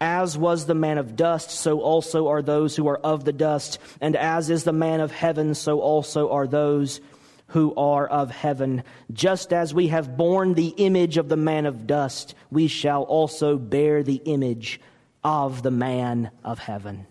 As 0.00 0.38
was 0.38 0.64
the 0.64 0.74
man 0.74 0.96
of 0.96 1.16
dust, 1.16 1.50
so 1.50 1.80
also 1.80 2.28
are 2.28 2.40
those 2.40 2.74
who 2.74 2.88
are 2.88 2.96
of 2.96 3.24
the 3.24 3.32
dust. 3.32 3.78
And 4.00 4.16
as 4.16 4.48
is 4.48 4.64
the 4.64 4.72
man 4.72 5.00
of 5.00 5.12
heaven, 5.12 5.54
so 5.54 5.80
also 5.80 6.30
are 6.30 6.46
those 6.46 7.00
who 7.48 7.74
are 7.74 8.06
of 8.06 8.30
heaven. 8.30 8.84
Just 9.12 9.52
as 9.52 9.74
we 9.74 9.88
have 9.88 10.16
borne 10.16 10.54
the 10.54 10.68
image 10.68 11.18
of 11.18 11.28
the 11.28 11.36
man 11.36 11.66
of 11.66 11.86
dust, 11.86 12.34
we 12.50 12.66
shall 12.66 13.02
also 13.02 13.58
bear 13.58 14.02
the 14.02 14.22
image 14.24 14.80
of 15.22 15.62
the 15.62 15.70
man 15.70 16.30
of 16.42 16.58
heaven. 16.58 17.06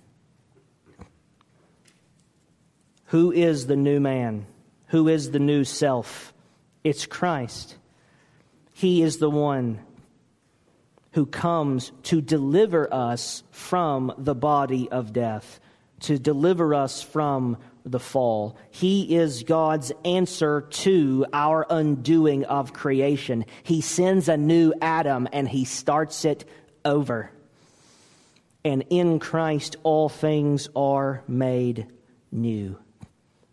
Who 3.06 3.32
is 3.32 3.68
the 3.68 3.76
new 3.76 4.00
man? 4.00 4.48
Who 4.88 5.08
is 5.08 5.32
the 5.32 5.40
new 5.40 5.64
self? 5.64 6.34
It's 6.84 7.06
Christ. 7.06 7.76
He 8.78 9.02
is 9.02 9.18
the 9.18 9.30
one 9.32 9.80
who 11.14 11.26
comes 11.26 11.92
to 12.04 12.22
deliver 12.22 12.94
us 12.94 13.42
from 13.50 14.14
the 14.20 14.36
body 14.36 14.88
of 14.92 15.12
death, 15.12 15.60
to 16.02 16.20
deliver 16.20 16.76
us 16.76 17.02
from 17.02 17.58
the 17.86 18.00
fall. 18.00 18.56
He 18.70 19.16
is 19.16 19.42
God's 19.42 19.92
answer 20.06 20.62
to 20.62 21.26
our 21.34 21.66
undoing 21.68 22.46
of 22.46 22.72
creation. 22.72 23.46
He 23.64 23.82
sends 23.82 24.30
a 24.30 24.38
new 24.38 24.76
Adam 24.80 25.28
and 25.34 25.50
he 25.50 25.66
starts 25.66 26.24
it 26.24 26.46
over. 26.86 27.32
And 28.64 28.84
in 28.92 29.18
Christ, 29.18 29.78
all 29.82 30.08
things 30.08 30.70
are 30.76 31.24
made 31.28 31.88
new. 32.32 32.78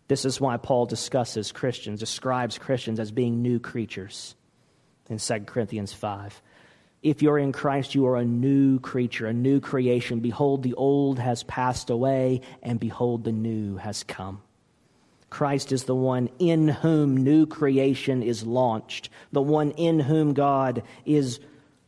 This 0.07 0.23
is 0.23 0.39
why 0.39 0.57
Paul 0.57 0.85
discusses 0.85 1.51
Christians, 1.51 1.99
describes 1.99 2.59
Christians 2.59 2.99
as 2.99 3.11
being 3.11 3.41
new 3.41 3.59
creatures 3.59 4.35
in 5.09 5.17
2 5.17 5.39
Corinthians 5.41 5.93
5. 5.93 6.41
If 7.03 7.21
you're 7.21 7.37
in 7.37 7.51
Christ, 7.51 7.93
you 7.93 8.07
are 8.07 8.17
a 8.17 8.25
new 8.25 8.79
creature, 8.79 9.27
a 9.27 9.33
new 9.33 9.59
creation. 9.59 10.21
Behold, 10.21 10.63
the 10.63 10.73
old 10.73 11.19
has 11.19 11.43
passed 11.43 11.89
away, 11.89 12.41
and 12.63 12.79
behold, 12.79 13.23
the 13.23 13.31
new 13.31 13.77
has 13.77 14.03
come. 14.03 14.41
Christ 15.29 15.71
is 15.71 15.83
the 15.83 15.95
one 15.95 16.29
in 16.39 16.67
whom 16.67 17.17
new 17.17 17.45
creation 17.45 18.23
is 18.23 18.43
launched, 18.45 19.09
the 19.31 19.41
one 19.41 19.71
in 19.71 19.99
whom 19.99 20.33
God 20.33 20.83
is 21.05 21.39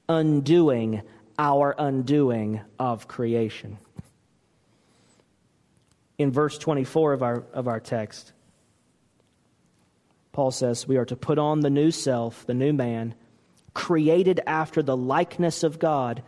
undoing 0.09 1.01
our 1.39 1.75
undoing 1.77 2.61
of 2.77 3.07
creation. 3.07 3.77
In 6.17 6.31
verse 6.31 6.57
24 6.57 7.13
of 7.13 7.23
our, 7.23 7.43
of 7.53 7.67
our 7.67 7.79
text, 7.79 8.33
Paul 10.37 10.51
says, 10.51 10.87
We 10.87 10.97
are 10.97 11.05
to 11.05 11.15
put 11.15 11.39
on 11.39 11.61
the 11.61 11.71
new 11.71 11.89
self, 11.89 12.45
the 12.45 12.53
new 12.53 12.71
man 12.71 13.15
created 13.73 14.39
after 14.45 14.83
the 14.83 14.95
likeness 14.95 15.63
of 15.63 15.79
God. 15.79 16.21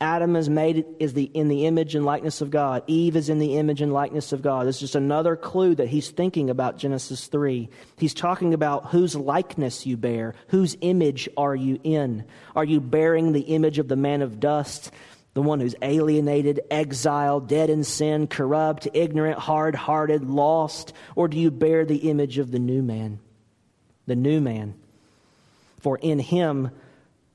Adam 0.00 0.34
is 0.34 0.50
made 0.50 0.84
is 0.98 1.12
the, 1.12 1.30
in 1.32 1.46
the 1.46 1.66
image 1.66 1.94
and 1.94 2.04
likeness 2.04 2.40
of 2.40 2.50
God. 2.50 2.82
Eve 2.88 3.14
is 3.14 3.28
in 3.28 3.38
the 3.38 3.58
image 3.58 3.80
and 3.80 3.92
likeness 3.92 4.32
of 4.32 4.42
God. 4.42 4.66
It's 4.66 4.80
just 4.80 4.96
another 4.96 5.36
clue 5.36 5.76
that 5.76 5.86
he's 5.86 6.10
thinking 6.10 6.50
about 6.50 6.76
Genesis 6.76 7.28
3. 7.28 7.68
He's 7.98 8.14
talking 8.14 8.52
about 8.52 8.86
whose 8.86 9.14
likeness 9.14 9.86
you 9.86 9.96
bear. 9.96 10.34
Whose 10.48 10.76
image 10.80 11.28
are 11.36 11.54
you 11.54 11.78
in? 11.84 12.24
Are 12.56 12.64
you 12.64 12.80
bearing 12.80 13.30
the 13.30 13.42
image 13.42 13.78
of 13.78 13.86
the 13.86 13.94
man 13.94 14.22
of 14.22 14.40
dust, 14.40 14.90
the 15.34 15.42
one 15.42 15.60
who's 15.60 15.76
alienated, 15.82 16.62
exiled, 16.68 17.46
dead 17.46 17.70
in 17.70 17.84
sin, 17.84 18.26
corrupt, 18.26 18.88
ignorant, 18.92 19.38
hard 19.38 19.76
hearted, 19.76 20.28
lost? 20.28 20.92
Or 21.14 21.28
do 21.28 21.38
you 21.38 21.52
bear 21.52 21.84
the 21.84 22.10
image 22.10 22.38
of 22.38 22.50
the 22.50 22.58
new 22.58 22.82
man? 22.82 23.20
The 24.06 24.16
new 24.16 24.40
man. 24.40 24.74
For 25.80 25.98
in 25.98 26.18
him, 26.18 26.70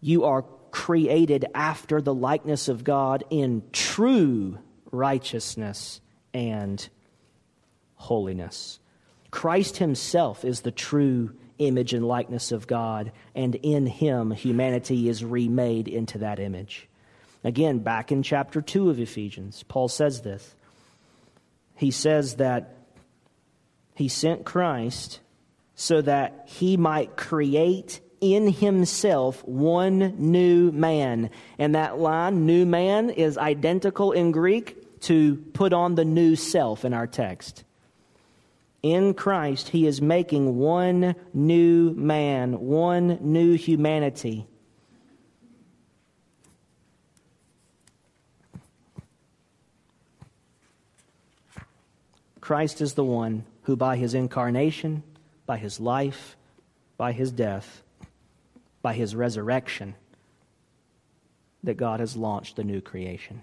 you 0.02 0.26
are 0.26 0.44
created 0.72 1.46
after 1.56 2.02
the 2.02 2.14
likeness 2.14 2.68
of 2.68 2.84
God 2.84 3.24
in 3.30 3.64
true 3.72 4.60
righteousness 4.92 6.02
and 6.34 6.88
holiness. 7.96 8.80
Christ 9.32 9.78
himself 9.78 10.46
is 10.46 10.62
the 10.62 10.72
true 10.72 11.34
image 11.58 11.94
and 11.94 12.08
likeness 12.08 12.52
of 12.52 12.68
God, 12.68 13.12
and 13.36 13.56
in 13.56 13.88
him 13.88 14.32
humanity 14.32 15.10
is 15.10 15.24
remade 15.24 15.88
into 15.88 16.20
that 16.20 16.40
image. 16.40 16.88
Again, 17.44 17.80
back 17.80 18.12
in 18.12 18.24
chapter 18.24 18.62
2 18.62 18.90
of 18.90 19.00
Ephesians, 19.00 19.64
Paul 19.68 19.88
says 19.88 20.22
this. 20.22 20.56
He 21.76 21.92
says 21.92 22.36
that 22.36 22.76
he 23.96 24.08
sent 24.08 24.46
Christ 24.46 25.20
so 25.78 26.02
that 26.02 26.44
he 26.48 26.76
might 26.76 27.16
create 27.16 28.02
in 28.20 28.48
himself 28.52 29.48
one 29.48 30.16
new 30.18 30.72
man. 30.72 31.30
And 31.60 31.76
that 31.76 32.00
line, 32.00 32.48
new 32.48 32.66
man, 32.66 33.12
is 33.12 33.38
identical 33.38 34.12
in 34.12 34.32
Greek 34.32 35.00
to 35.02 35.36
put 35.54 35.74
on 35.74 35.94
the 35.94 36.04
new 36.04 36.36
self 36.36 36.84
in 36.84 36.96
our 36.96 37.06
text. 37.06 37.64
In 38.82 39.14
Christ, 39.14 39.70
he 39.70 39.86
is 39.86 40.02
making 40.02 40.58
one 40.58 41.16
new 41.32 41.94
man, 41.94 42.60
one 42.60 43.20
new 43.22 43.54
humanity. 43.54 44.48
Christ 52.42 52.82
is 52.82 52.96
the 52.96 53.04
one 53.04 53.46
who, 53.64 53.76
by 53.76 53.98
his 53.98 54.14
incarnation, 54.16 55.04
by 55.48 55.58
his 55.58 55.80
life, 55.80 56.38
by 56.98 57.14
his 57.14 57.32
death, 57.32 57.82
by 58.84 58.94
his 58.94 59.16
resurrection 59.16 59.96
that 61.64 61.76
God 61.76 62.00
has 62.00 62.16
launched 62.16 62.56
the 62.56 62.64
new 62.64 62.82
creation. 62.82 63.42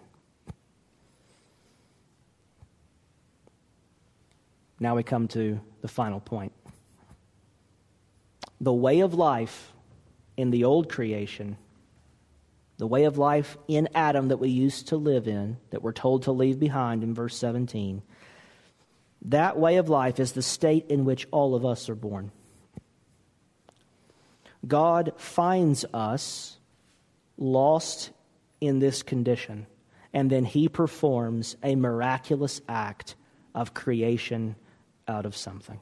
Now 4.79 4.95
we 4.97 5.03
come 5.03 5.29
to 5.29 5.61
the 5.81 5.89
final 5.89 6.21
point. 6.21 6.53
The 8.61 8.73
way 8.73 9.01
of 9.01 9.15
life 9.15 9.73
in 10.37 10.51
the 10.51 10.65
old 10.65 10.89
creation, 10.89 11.57
the 12.77 12.87
way 12.87 13.05
of 13.05 13.19
life 13.19 13.57
in 13.69 13.89
Adam 13.95 14.29
that 14.29 14.39
we 14.39 14.49
used 14.49 14.89
to 14.89 14.97
live 14.97 15.29
in, 15.29 15.57
that 15.71 15.83
we're 15.83 15.93
told 15.93 16.25
to 16.25 16.33
leave 16.33 16.59
behind 16.59 17.03
in 17.03 17.15
verse 17.15 17.37
17, 17.37 18.03
that 19.27 19.59
way 19.59 19.77
of 19.77 19.89
life 19.89 20.21
is 20.21 20.33
the 20.33 20.43
state 20.43 20.87
in 20.89 21.05
which 21.05 21.27
all 21.31 21.55
of 21.55 21.65
us 21.65 21.89
are 21.89 21.95
born. 21.95 22.31
God 24.67 25.13
finds 25.17 25.85
us 25.93 26.59
lost 27.37 28.11
in 28.61 28.79
this 28.79 29.03
condition, 29.03 29.67
and 30.13 30.31
then 30.31 30.45
he 30.45 30.69
performs 30.69 31.57
a 31.63 31.75
miraculous 31.75 32.61
act 32.69 33.15
of 33.55 33.75
creation 33.75 34.57
out 35.07 35.27
of 35.27 35.37
something. 35.37 35.81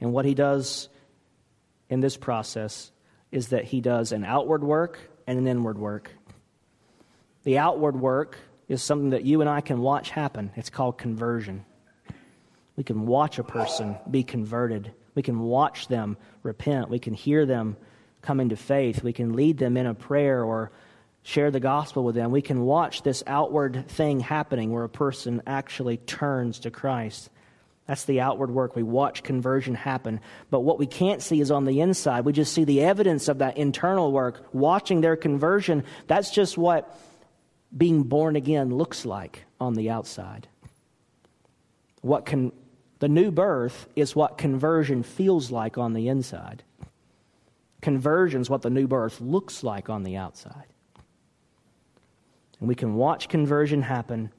And 0.00 0.12
what 0.12 0.24
he 0.24 0.34
does 0.34 0.88
in 1.88 2.00
this 2.00 2.16
process 2.16 2.90
is 3.30 3.48
that 3.48 3.64
he 3.64 3.80
does 3.80 4.12
an 4.12 4.24
outward 4.24 4.64
work 4.64 4.98
and 5.26 5.38
an 5.38 5.46
inward 5.46 5.78
work. 5.78 6.10
The 7.44 7.58
outward 7.58 7.96
work 7.98 8.38
is 8.68 8.82
something 8.82 9.10
that 9.10 9.24
you 9.24 9.40
and 9.40 9.50
I 9.50 9.60
can 9.60 9.80
watch 9.80 10.10
happen. 10.10 10.52
It's 10.56 10.70
called 10.70 10.98
conversion. 10.98 11.64
We 12.76 12.84
can 12.84 13.06
watch 13.06 13.38
a 13.38 13.44
person 13.44 13.96
be 14.10 14.22
converted 14.22 14.92
we 15.14 15.22
can 15.22 15.40
watch 15.40 15.88
them 15.88 16.16
repent. 16.42 16.88
We 16.88 16.98
can 16.98 17.14
hear 17.14 17.46
them 17.46 17.76
come 18.22 18.40
into 18.40 18.56
faith. 18.56 19.02
We 19.02 19.12
can 19.12 19.34
lead 19.34 19.58
them 19.58 19.76
in 19.76 19.86
a 19.86 19.94
prayer 19.94 20.44
or 20.44 20.70
share 21.22 21.50
the 21.50 21.60
gospel 21.60 22.04
with 22.04 22.14
them. 22.14 22.30
We 22.30 22.42
can 22.42 22.62
watch 22.62 23.02
this 23.02 23.22
outward 23.26 23.88
thing 23.88 24.20
happening 24.20 24.70
where 24.70 24.84
a 24.84 24.88
person 24.88 25.42
actually 25.46 25.98
turns 25.98 26.60
to 26.60 26.70
Christ. 26.70 27.30
That's 27.86 28.04
the 28.04 28.20
outward 28.20 28.50
work. 28.50 28.76
We 28.76 28.82
watch 28.82 29.22
conversion 29.22 29.74
happen. 29.74 30.20
But 30.48 30.60
what 30.60 30.78
we 30.78 30.86
can't 30.86 31.22
see 31.22 31.40
is 31.40 31.50
on 31.50 31.64
the 31.64 31.80
inside. 31.80 32.24
We 32.24 32.32
just 32.32 32.54
see 32.54 32.64
the 32.64 32.82
evidence 32.82 33.28
of 33.28 33.38
that 33.38 33.56
internal 33.56 34.12
work, 34.12 34.46
watching 34.52 35.00
their 35.00 35.16
conversion. 35.16 35.84
That's 36.06 36.30
just 36.30 36.56
what 36.56 36.96
being 37.76 38.04
born 38.04 38.36
again 38.36 38.70
looks 38.70 39.04
like 39.04 39.44
on 39.60 39.74
the 39.74 39.90
outside. 39.90 40.46
What 42.00 42.26
can 42.26 42.52
the 43.00 43.08
new 43.08 43.30
birth 43.30 43.88
is 43.96 44.14
what 44.14 44.38
conversion 44.38 45.02
feels 45.02 45.50
like 45.50 45.78
on 45.78 45.94
the 45.94 46.08
inside. 46.08 46.62
Conversion 47.80 48.42
is 48.42 48.50
what 48.50 48.62
the 48.62 48.70
new 48.70 48.86
birth 48.86 49.20
looks 49.22 49.64
like 49.64 49.88
on 49.88 50.02
the 50.02 50.16
outside. 50.16 50.66
And 52.60 52.68
we 52.68 52.74
can 52.74 52.94
watch 52.94 53.30
conversion 53.30 53.80
happen, 53.80 54.30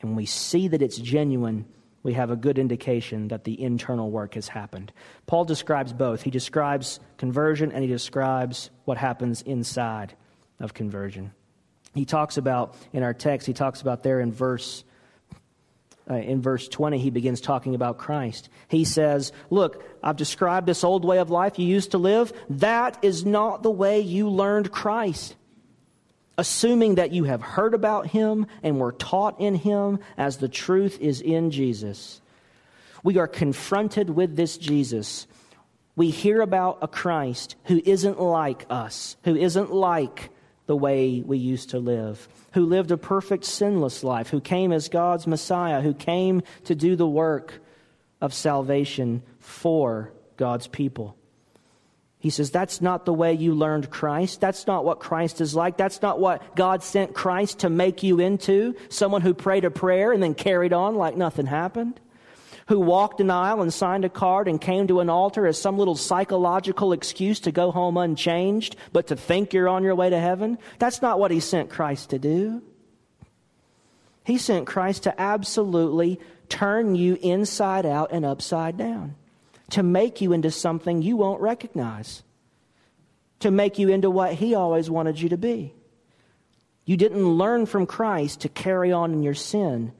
and 0.00 0.16
we 0.16 0.24
see 0.24 0.68
that 0.68 0.80
it's 0.80 0.96
genuine. 0.96 1.66
We 2.02 2.14
have 2.14 2.30
a 2.30 2.36
good 2.36 2.58
indication 2.58 3.28
that 3.28 3.44
the 3.44 3.62
internal 3.62 4.10
work 4.10 4.34
has 4.34 4.48
happened. 4.48 4.90
Paul 5.26 5.44
describes 5.44 5.92
both. 5.92 6.22
He 6.22 6.30
describes 6.30 6.98
conversion 7.18 7.70
and 7.70 7.82
he 7.82 7.88
describes 7.88 8.70
what 8.86 8.96
happens 8.96 9.42
inside 9.42 10.14
of 10.58 10.74
conversion. 10.74 11.32
He 11.94 12.06
talks 12.06 12.38
about, 12.38 12.74
in 12.92 13.02
our 13.02 13.14
text, 13.14 13.46
he 13.46 13.52
talks 13.52 13.82
about 13.82 14.02
there 14.02 14.18
in 14.18 14.32
verse 14.32 14.82
uh, 16.10 16.14
in 16.14 16.42
verse 16.42 16.68
20, 16.68 16.98
he 16.98 17.10
begins 17.10 17.40
talking 17.40 17.74
about 17.74 17.98
Christ. 17.98 18.48
He 18.68 18.84
says, 18.84 19.32
Look, 19.50 19.84
I've 20.02 20.16
described 20.16 20.66
this 20.66 20.82
old 20.84 21.04
way 21.04 21.18
of 21.18 21.30
life 21.30 21.58
you 21.58 21.66
used 21.66 21.92
to 21.92 21.98
live. 21.98 22.32
That 22.50 22.98
is 23.02 23.24
not 23.24 23.62
the 23.62 23.70
way 23.70 24.00
you 24.00 24.28
learned 24.28 24.72
Christ. 24.72 25.36
Assuming 26.36 26.96
that 26.96 27.12
you 27.12 27.24
have 27.24 27.42
heard 27.42 27.74
about 27.74 28.08
him 28.08 28.46
and 28.62 28.80
were 28.80 28.92
taught 28.92 29.40
in 29.40 29.54
him 29.54 30.00
as 30.16 30.38
the 30.38 30.48
truth 30.48 30.98
is 31.00 31.20
in 31.20 31.50
Jesus. 31.50 32.20
We 33.04 33.18
are 33.18 33.28
confronted 33.28 34.10
with 34.10 34.34
this 34.34 34.58
Jesus. 34.58 35.26
We 35.94 36.10
hear 36.10 36.40
about 36.40 36.78
a 36.82 36.88
Christ 36.88 37.54
who 37.64 37.80
isn't 37.84 38.20
like 38.20 38.66
us, 38.70 39.16
who 39.24 39.36
isn't 39.36 39.72
like 39.72 40.30
the 40.72 40.76
way 40.76 41.20
we 41.20 41.36
used 41.36 41.68
to 41.68 41.78
live, 41.78 42.26
who 42.54 42.64
lived 42.64 42.90
a 42.90 42.96
perfect, 42.96 43.44
sinless 43.44 44.02
life, 44.02 44.30
who 44.30 44.40
came 44.40 44.72
as 44.72 44.88
God's 44.88 45.26
Messiah, 45.26 45.82
who 45.82 45.92
came 45.92 46.40
to 46.64 46.74
do 46.74 46.96
the 46.96 47.06
work 47.06 47.60
of 48.22 48.32
salvation 48.32 49.22
for 49.38 50.14
God's 50.38 50.66
people. 50.68 51.14
He 52.18 52.30
says, 52.30 52.50
That's 52.50 52.80
not 52.80 53.04
the 53.04 53.12
way 53.12 53.34
you 53.34 53.52
learned 53.52 53.90
Christ. 53.90 54.40
That's 54.40 54.66
not 54.66 54.86
what 54.86 54.98
Christ 54.98 55.42
is 55.42 55.54
like. 55.54 55.76
That's 55.76 56.00
not 56.00 56.18
what 56.18 56.56
God 56.56 56.82
sent 56.82 57.12
Christ 57.12 57.58
to 57.58 57.68
make 57.68 58.02
you 58.02 58.18
into. 58.18 58.74
Someone 58.88 59.20
who 59.20 59.34
prayed 59.34 59.66
a 59.66 59.70
prayer 59.70 60.10
and 60.10 60.22
then 60.22 60.34
carried 60.34 60.72
on 60.72 60.94
like 60.94 61.18
nothing 61.18 61.44
happened. 61.44 62.00
Who 62.68 62.80
walked 62.80 63.20
an 63.20 63.30
aisle 63.30 63.62
and 63.62 63.72
signed 63.72 64.04
a 64.04 64.08
card 64.08 64.48
and 64.48 64.60
came 64.60 64.86
to 64.86 65.00
an 65.00 65.10
altar 65.10 65.46
as 65.46 65.60
some 65.60 65.78
little 65.78 65.96
psychological 65.96 66.92
excuse 66.92 67.40
to 67.40 67.52
go 67.52 67.70
home 67.70 67.96
unchanged, 67.96 68.76
but 68.92 69.08
to 69.08 69.16
think 69.16 69.52
you're 69.52 69.68
on 69.68 69.82
your 69.82 69.94
way 69.94 70.10
to 70.10 70.18
heaven. 70.18 70.58
That's 70.78 71.02
not 71.02 71.18
what 71.18 71.30
He 71.30 71.40
sent 71.40 71.70
Christ 71.70 72.10
to 72.10 72.18
do. 72.18 72.62
He 74.24 74.38
sent 74.38 74.66
Christ 74.66 75.04
to 75.04 75.20
absolutely 75.20 76.20
turn 76.48 76.94
you 76.94 77.18
inside 77.20 77.86
out 77.86 78.12
and 78.12 78.24
upside 78.24 78.76
down 78.76 79.16
to 79.70 79.82
make 79.82 80.20
you 80.20 80.32
into 80.32 80.50
something 80.50 81.00
you 81.00 81.16
won't 81.16 81.40
recognize, 81.40 82.22
to 83.40 83.50
make 83.50 83.78
you 83.78 83.88
into 83.88 84.10
what 84.10 84.34
He 84.34 84.54
always 84.54 84.90
wanted 84.90 85.18
you 85.18 85.30
to 85.30 85.38
be. 85.38 85.72
You 86.84 86.96
didn't 86.96 87.26
learn 87.26 87.64
from 87.64 87.86
Christ 87.86 88.40
to 88.40 88.48
carry 88.48 88.92
on 88.92 89.12
in 89.12 89.22
your 89.22 89.34
sin. 89.34 89.92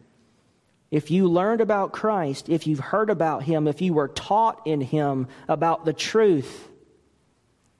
If 0.93 1.11
you 1.11 1.27
learned 1.27 1.63
about 1.63 1.93
Christ, 1.93 2.51
if 2.51 2.67
you've 2.67 2.79
heard 2.79 3.09
about 3.09 3.43
Him, 3.43 3.67
if 3.67 3.81
you 3.81 3.95
were 3.95 4.09
taught 4.09 4.67
in 4.67 4.83
Him 4.83 5.27
about 5.49 5.87
the 5.87 5.95
truth, 5.95 6.69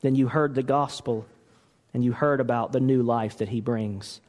then 0.01 0.15
you 0.15 0.29
heard 0.29 0.55
the 0.55 0.63
gospel 0.63 1.27
and 1.93 2.03
you 2.03 2.13
heard 2.13 2.41
about 2.41 2.73
the 2.73 2.81
new 2.81 3.03
life 3.03 3.37
that 3.39 3.51
He 3.51 3.61
brings. 3.61 4.23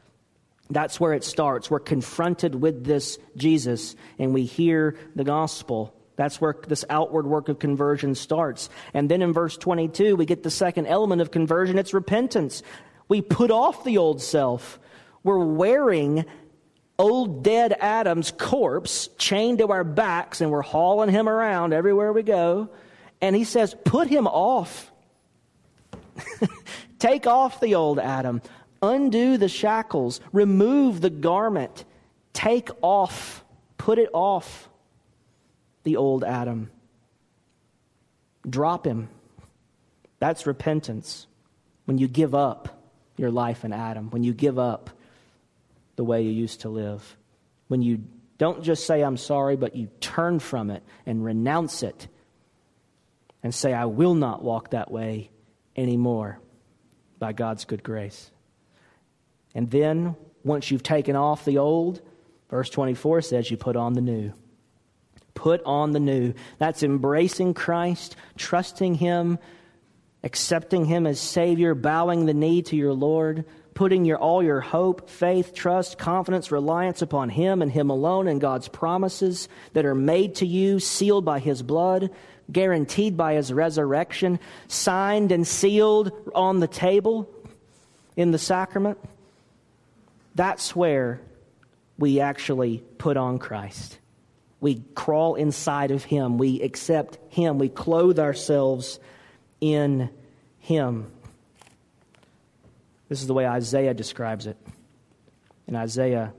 That's 0.69 1.00
where 1.00 1.13
it 1.13 1.24
starts. 1.24 1.72
We're 1.72 1.80
confronted 1.80 2.56
with 2.56 2.84
this 2.84 3.17
Jesus 3.38 3.96
and 4.19 4.34
we 4.34 4.43
hear 4.43 4.98
the 5.15 5.24
gospel. 5.24 5.96
That's 6.17 6.41
where 6.41 6.54
this 6.67 6.84
outward 6.89 7.26
work 7.26 7.48
of 7.48 7.60
conversion 7.60 8.15
starts. 8.15 8.69
And 8.93 9.10
then 9.10 9.22
in 9.22 9.32
verse 9.32 9.56
22, 9.56 10.17
we 10.17 10.26
get 10.26 10.43
the 10.43 10.52
second 10.52 10.88
element 10.88 11.22
of 11.22 11.32
conversion 11.32 11.78
it's 11.78 11.93
repentance. 11.93 12.63
We 13.08 13.22
put 13.22 13.50
off 13.50 13.86
the 13.86 13.98
old 13.98 14.22
self. 14.22 14.78
We're 15.24 15.46
wearing 15.46 16.26
old 17.04 17.44
dead 17.44 17.76
Adam's 17.80 18.32
corpse 18.32 19.10
chained 19.18 19.58
to 19.58 19.68
our 19.68 19.84
backs, 19.84 20.39
and 20.39 20.50
we're 20.50 20.62
hauling 20.62 21.10
him 21.10 21.28
around 21.28 21.74
everywhere 21.74 22.13
we 22.13 22.24
go. 22.24 22.70
And 23.22 23.36
he 23.36 23.44
says, 23.44 23.76
Put 23.84 24.08
him 24.08 24.26
off. 24.26 24.89
Take 27.00 27.28
off 27.28 27.60
the 27.60 27.76
old 27.76 28.00
Adam. 28.00 28.42
Undo 28.82 29.38
the 29.38 29.50
shackles. 29.50 30.22
Remove 30.32 31.02
the 31.02 31.10
garment. 31.10 31.84
Take 32.32 32.70
off. 32.82 33.44
Put 33.78 34.00
it 34.00 34.10
off 34.13 34.70
the 35.84 35.98
old 35.98 36.24
Adam. 36.24 36.72
Drop 38.50 38.88
him. 38.88 39.10
That's 40.20 40.48
repentance. 40.48 41.28
When 41.84 41.98
you 41.98 42.08
give 42.08 42.34
up 42.34 42.82
your 43.18 43.30
life 43.30 43.66
in 43.66 43.74
Adam, 43.74 44.10
when 44.12 44.24
you 44.24 44.34
give 44.34 44.58
up 44.58 44.89
the 45.95 46.03
way 46.03 46.23
you 46.23 46.32
used 46.32 46.62
to 46.62 46.69
live, 46.69 47.17
when 47.67 47.82
you 47.82 48.03
don't 48.38 48.63
just 48.63 48.86
say, 48.86 49.01
I'm 49.01 49.17
sorry, 49.17 49.56
but 49.56 49.75
you 49.75 49.88
turn 50.01 50.39
from 50.39 50.69
it 50.69 50.84
and 51.06 51.23
renounce 51.23 51.84
it 51.84 52.08
and 53.41 53.53
say, 53.53 53.73
I 53.73 53.86
will 53.86 54.15
not 54.15 54.43
walk 54.43 54.71
that 54.71 54.91
way 54.91 55.29
anymore 55.75 56.39
by 57.19 57.34
God's 57.34 57.65
good 57.65 57.84
grace. 57.84 58.32
And 59.56 59.69
then, 59.69 60.15
once 60.43 60.71
you've 60.71 60.84
taken 60.84 61.15
off 61.15 61.45
the 61.45 61.60
old, 61.60 62.01
verse 62.49 62.69
24 62.69 63.21
says, 63.21 63.51
you 63.51 63.58
put 63.58 63.75
on 63.75 63.93
the 63.93 64.01
new. 64.01 64.34
Put 65.36 65.62
on 65.65 65.91
the 65.91 65.99
new. 65.99 66.34
That's 66.58 66.84
embracing 66.84 67.53
Christ, 67.53 68.15
trusting 68.38 68.95
Him, 68.95 69.39
accepting 70.23 70.86
Him 70.86 71.06
as 71.06 71.19
Savior, 71.19 71.75
bowing 71.75 72.25
the 72.25 72.34
knee 72.34 72.62
to 72.63 72.75
your 72.75 72.93
Lord, 72.93 73.45
putting 73.73 74.05
your, 74.05 74.17
all 74.17 74.43
your 74.43 74.62
hope, 74.62 75.09
faith, 75.09 75.53
trust, 75.53 75.97
confidence, 75.97 76.51
reliance 76.51 77.01
upon 77.01 77.29
Him 77.29 77.62
and 77.62 77.71
Him 77.71 77.89
alone 77.89 78.27
and 78.27 78.39
God's 78.39 78.67
promises 78.67 79.49
that 79.73 79.86
are 79.86 79.95
made 79.95 80.36
to 80.36 80.45
you, 80.45 80.79
sealed 80.79 81.25
by 81.25 81.39
His 81.39 81.62
blood, 81.62 82.12
guaranteed 82.51 83.17
by 83.17 83.33
His 83.33 83.51
resurrection, 83.51 84.39
signed 84.67 85.31
and 85.31 85.47
sealed 85.47 86.12
on 86.36 86.59
the 86.59 86.67
table 86.67 87.29
in 88.15 88.31
the 88.31 88.38
sacrament. 88.38 88.97
That's 90.36 90.75
where 90.75 91.21
we 91.97 92.19
actually 92.19 92.83
put 92.97 93.17
on 93.17 93.39
Christ. 93.39 93.97
We 94.59 94.83
crawl 94.95 95.36
inside 95.36 95.91
of 95.91 96.03
Him. 96.03 96.38
We 96.38 96.62
accept 96.62 97.17
Him. 97.29 97.59
We 97.59 97.69
clothe 97.69 98.19
ourselves 98.19 98.99
in 99.62 100.09
Him. 100.59 101.12
This 103.13 103.21
is 103.21 103.28
the 103.28 103.36
way 103.36 103.45
Isaiah 103.45 103.93
describes 103.93 104.47
it. 104.47 104.58
In 105.67 105.76
Isaiah 105.76 106.34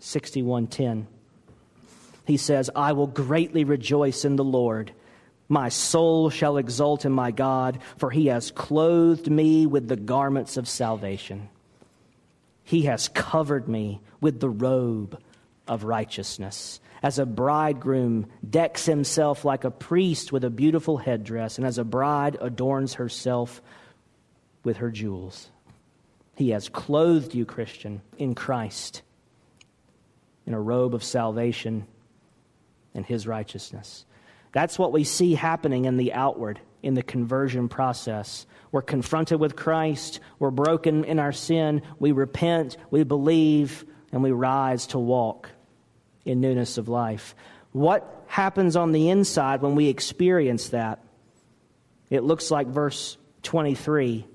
61:10, 0.00 1.08
he 2.24 2.38
says, 2.38 2.70
"I 2.74 2.94
will 2.94 3.06
greatly 3.06 3.64
rejoice 3.64 4.24
in 4.24 4.36
the 4.36 4.42
Lord. 4.42 4.92
My 5.46 5.68
soul 5.68 6.30
shall 6.30 6.56
exult 6.56 7.04
in 7.04 7.12
my 7.12 7.32
God, 7.32 7.80
for 7.98 8.08
he 8.08 8.28
has 8.28 8.50
clothed 8.50 9.30
me 9.30 9.66
with 9.66 9.88
the 9.88 9.96
garments 9.96 10.56
of 10.56 10.68
salvation. 10.68 11.50
He 12.62 12.84
has 12.84 13.08
covered 13.08 13.68
me 13.68 14.00
with 14.22 14.40
the 14.40 14.48
robe 14.48 15.18
of 15.68 15.84
righteousness. 15.84 16.80
As 17.02 17.18
a 17.18 17.26
bridegroom 17.26 18.24
decks 18.48 18.86
himself 18.86 19.44
like 19.44 19.64
a 19.64 19.70
priest 19.70 20.32
with 20.32 20.44
a 20.44 20.48
beautiful 20.48 20.96
headdress, 20.96 21.58
and 21.58 21.66
as 21.66 21.76
a 21.76 21.84
bride 21.84 22.38
adorns 22.40 22.94
herself 22.94 23.60
with 24.64 24.78
her 24.78 24.90
jewels. 24.90 25.48
He 26.36 26.50
has 26.50 26.68
clothed 26.68 27.34
you, 27.34 27.44
Christian, 27.44 28.00
in 28.18 28.34
Christ, 28.34 29.02
in 30.46 30.54
a 30.54 30.60
robe 30.60 30.94
of 30.94 31.04
salvation 31.04 31.86
and 32.94 33.06
his 33.06 33.26
righteousness. 33.26 34.04
That's 34.52 34.78
what 34.78 34.92
we 34.92 35.04
see 35.04 35.34
happening 35.34 35.84
in 35.84 35.96
the 35.96 36.12
outward, 36.12 36.60
in 36.82 36.94
the 36.94 37.02
conversion 37.02 37.68
process. 37.68 38.46
We're 38.72 38.82
confronted 38.82 39.38
with 39.38 39.56
Christ, 39.56 40.20
we're 40.38 40.50
broken 40.50 41.04
in 41.04 41.18
our 41.18 41.32
sin, 41.32 41.82
we 41.98 42.12
repent, 42.12 42.76
we 42.90 43.04
believe, 43.04 43.84
and 44.12 44.22
we 44.22 44.32
rise 44.32 44.88
to 44.88 44.98
walk 44.98 45.50
in 46.24 46.40
newness 46.40 46.78
of 46.78 46.88
life. 46.88 47.34
What 47.72 48.24
happens 48.26 48.76
on 48.76 48.92
the 48.92 49.10
inside 49.10 49.60
when 49.60 49.74
we 49.74 49.88
experience 49.88 50.68
that? 50.70 51.00
It 52.10 52.22
looks 52.22 52.50
like 52.50 52.68
verse 52.68 53.16
23. 53.42 54.26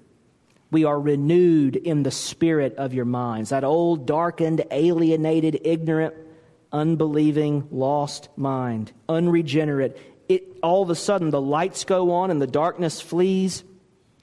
We 0.72 0.86
are 0.86 1.00
renewed 1.00 1.76
in 1.76 2.04
the 2.04 2.12
spirit 2.12 2.76
of 2.76 2.94
your 2.94 3.06
minds. 3.06 3.50
That 3.50 3.64
old, 3.64 4.06
darkened, 4.06 4.64
alienated, 4.70 5.62
ignorant, 5.64 6.14
unbelieving, 6.72 7.68
lost 7.72 8.30
mind, 8.38 8.92
unregenerate. 9.08 9.98
It, 10.28 10.60
all 10.62 10.84
of 10.84 10.92
a 10.92 10.96
sudden, 10.96 11.32
the 11.32 11.42
lights 11.42 11.86
go 11.86 12.12
on 12.12 12.30
and 12.30 12.40
the 12.40 12.48
darkness 12.48 13.02
flees. 13.02 13.64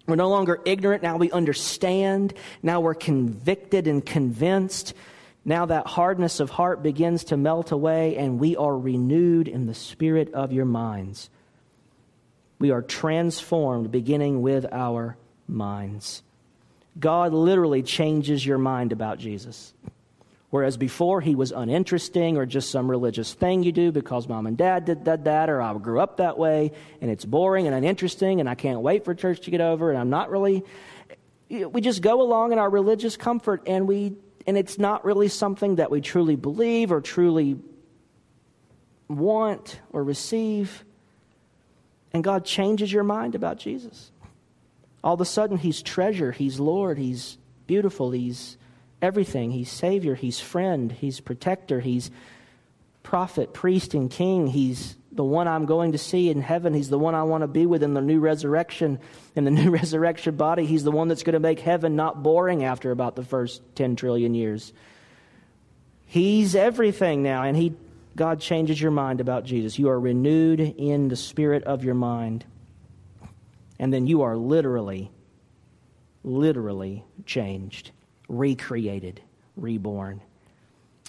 We're 0.07 0.15
no 0.15 0.29
longer 0.29 0.61
ignorant. 0.65 1.03
Now 1.03 1.17
we 1.17 1.33
understand. 1.33 2.33
Now 2.63 2.81
we're 2.81 2.95
convicted 2.95 3.89
and 3.89 4.07
convinced. 4.07 4.95
Now 5.45 5.67
that 5.67 5.89
hardness 5.89 6.39
of 6.39 6.51
heart 6.51 6.83
begins 6.83 7.25
to 7.25 7.37
melt 7.37 7.73
away, 7.73 8.17
and 8.17 8.39
we 8.39 8.57
are 8.57 8.77
renewed 8.77 9.49
in 9.49 9.67
the 9.67 9.75
spirit 9.75 10.33
of 10.33 10.53
your 10.53 10.65
minds. 10.65 11.29
We 12.61 12.71
are 12.71 12.83
transformed, 12.83 13.91
beginning 13.91 14.43
with 14.43 14.67
our 14.73 15.17
minds. 15.49 16.23
God 16.99 17.33
literally 17.33 17.83
changes 17.83 18.45
your 18.45 18.59
mind 18.59 18.93
about 18.93 19.19
Jesus. 19.19 19.75
Whereas 20.51 20.77
before 20.77 21.21
he 21.21 21.35
was 21.35 21.53
uninteresting 21.53 22.37
or 22.37 22.47
just 22.47 22.71
some 22.71 22.91
religious 22.91 23.35
thing 23.35 23.63
you 23.63 23.73
do 23.73 23.93
because 23.93 24.29
mom 24.29 24.47
and 24.47 24.57
dad 24.57 24.85
did 24.85 25.05
that, 25.05 25.25
that, 25.25 25.51
or 25.51 25.61
I 25.61 25.75
grew 25.75 26.01
up 26.01 26.19
that 26.19 26.39
way, 26.39 26.73
and 27.01 27.11
it's 27.11 27.25
boring 27.25 27.67
and 27.67 27.75
uninteresting, 27.75 28.41
and 28.41 28.49
I 28.49 28.55
can't 28.55 28.81
wait 28.81 29.05
for 29.05 29.15
church 29.15 29.41
to 29.43 29.51
get 29.51 29.61
over, 29.61 29.91
and 29.91 29.99
I'm 29.99 30.11
not 30.11 30.31
really. 30.31 30.63
We 31.49 31.81
just 31.81 32.01
go 32.01 32.23
along 32.23 32.53
in 32.53 32.59
our 32.59 32.71
religious 32.71 33.17
comfort, 33.17 33.65
and 33.67 33.87
we 33.87 34.15
and 34.47 34.57
it's 34.57 34.79
not 34.79 35.05
really 35.05 35.29
something 35.29 35.77
that 35.77 35.91
we 35.91 36.01
truly 36.01 36.37
believe 36.37 36.93
or 36.93 37.01
truly 37.01 37.59
want 39.09 39.81
or 39.91 40.05
receive. 40.05 40.85
And 42.13 42.23
God 42.23 42.45
changes 42.45 42.93
your 42.93 43.05
mind 43.05 43.35
about 43.35 43.59
Jesus. 43.59 44.11
All 45.07 45.15
of 45.15 45.21
a 45.21 45.25
sudden, 45.25 45.57
He's 45.57 45.83
treasure, 45.83 46.33
He's 46.33 46.59
Lord, 46.59 46.99
He's 46.99 47.39
beautiful, 47.69 48.11
He's 48.11 48.57
everything. 49.01 49.53
He's 49.53 49.71
Savior, 49.71 50.17
He's 50.17 50.41
friend, 50.41 50.91
He's 50.91 51.21
protector, 51.21 51.79
He's 51.79 52.11
prophet, 53.05 53.55
priest, 53.55 53.95
and 53.95 54.11
king. 54.11 54.49
He's 54.49 54.97
the 55.13 55.23
one 55.23 55.47
I'm 55.47 55.65
going 55.65 55.93
to 55.93 55.99
see 55.99 56.29
in 56.29 56.41
heaven. 56.41 56.75
He's 56.75 56.91
the 56.91 56.99
one 56.99 57.15
I 57.15 57.23
want 57.23 57.43
to 57.43 57.47
be 57.47 57.67
with 57.67 57.85
in 57.85 57.95
the 57.95 58.01
new 58.01 58.19
resurrection, 58.19 58.99
in 59.37 59.45
the 59.45 59.51
new 59.53 59.71
resurrection 59.71 60.35
body. 60.35 60.67
He's 60.67 60.83
the 60.83 60.91
one 60.91 61.07
that's 61.07 61.23
going 61.23 61.35
to 61.35 61.39
make 61.39 61.61
heaven 61.61 61.95
not 61.95 62.25
boring 62.25 62.65
after 62.65 62.91
about 62.91 63.15
the 63.15 63.23
first 63.23 63.63
10 63.77 63.95
trillion 63.95 64.35
years. 64.35 64.73
He's 66.05 66.57
everything 66.57 67.23
now, 67.23 67.45
and 67.45 67.57
he, 67.57 67.75
God 68.17 68.41
changes 68.41 68.83
your 68.83 68.91
mind 68.91 69.21
about 69.21 69.45
Jesus. 69.45 69.79
You 69.79 69.89
are 69.89 70.01
renewed 70.01 70.59
in 70.59 71.07
the 71.07 71.15
spirit 71.15 71.63
of 71.63 71.85
your 71.85 71.95
mind. 71.95 72.45
And 73.79 73.93
then 73.93 74.07
you 74.07 74.23
are 74.23 74.37
literally, 74.37 75.11
literally 76.25 77.05
changed, 77.25 77.91
recreated, 78.29 79.21
reborn. 79.57 80.23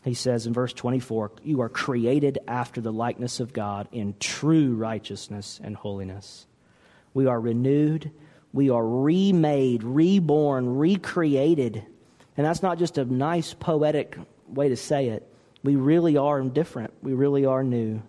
He 0.04 0.14
says 0.14 0.48
in 0.48 0.54
verse 0.54 0.74
24, 0.74 1.32
You 1.44 1.62
are 1.62 1.70
created 1.70 2.40
after 2.48 2.82
the 2.82 2.94
likeness 2.94 3.40
of 3.40 3.54
God 3.54 3.88
in 3.92 4.16
true 4.20 4.76
righteousness 4.76 5.60
and 5.64 5.76
holiness. 5.76 6.46
We 7.14 7.26
are 7.26 7.40
renewed, 7.40 8.12
we 8.54 8.70
are 8.70 8.86
remade, 8.86 9.84
reborn, 9.84 10.78
recreated. 10.78 11.84
And 12.36 12.46
that's 12.46 12.62
not 12.62 12.78
just 12.78 12.98
a 12.98 13.06
nice 13.06 13.54
poetic 13.54 14.18
way 14.48 14.70
to 14.70 14.78
say 14.78 15.08
it. 15.10 15.28
We 15.64 15.76
really 15.76 16.18
are 16.18 16.42
different, 16.42 16.94
we 17.02 17.14
really 17.14 17.46
are 17.46 17.64
new. 17.64 18.02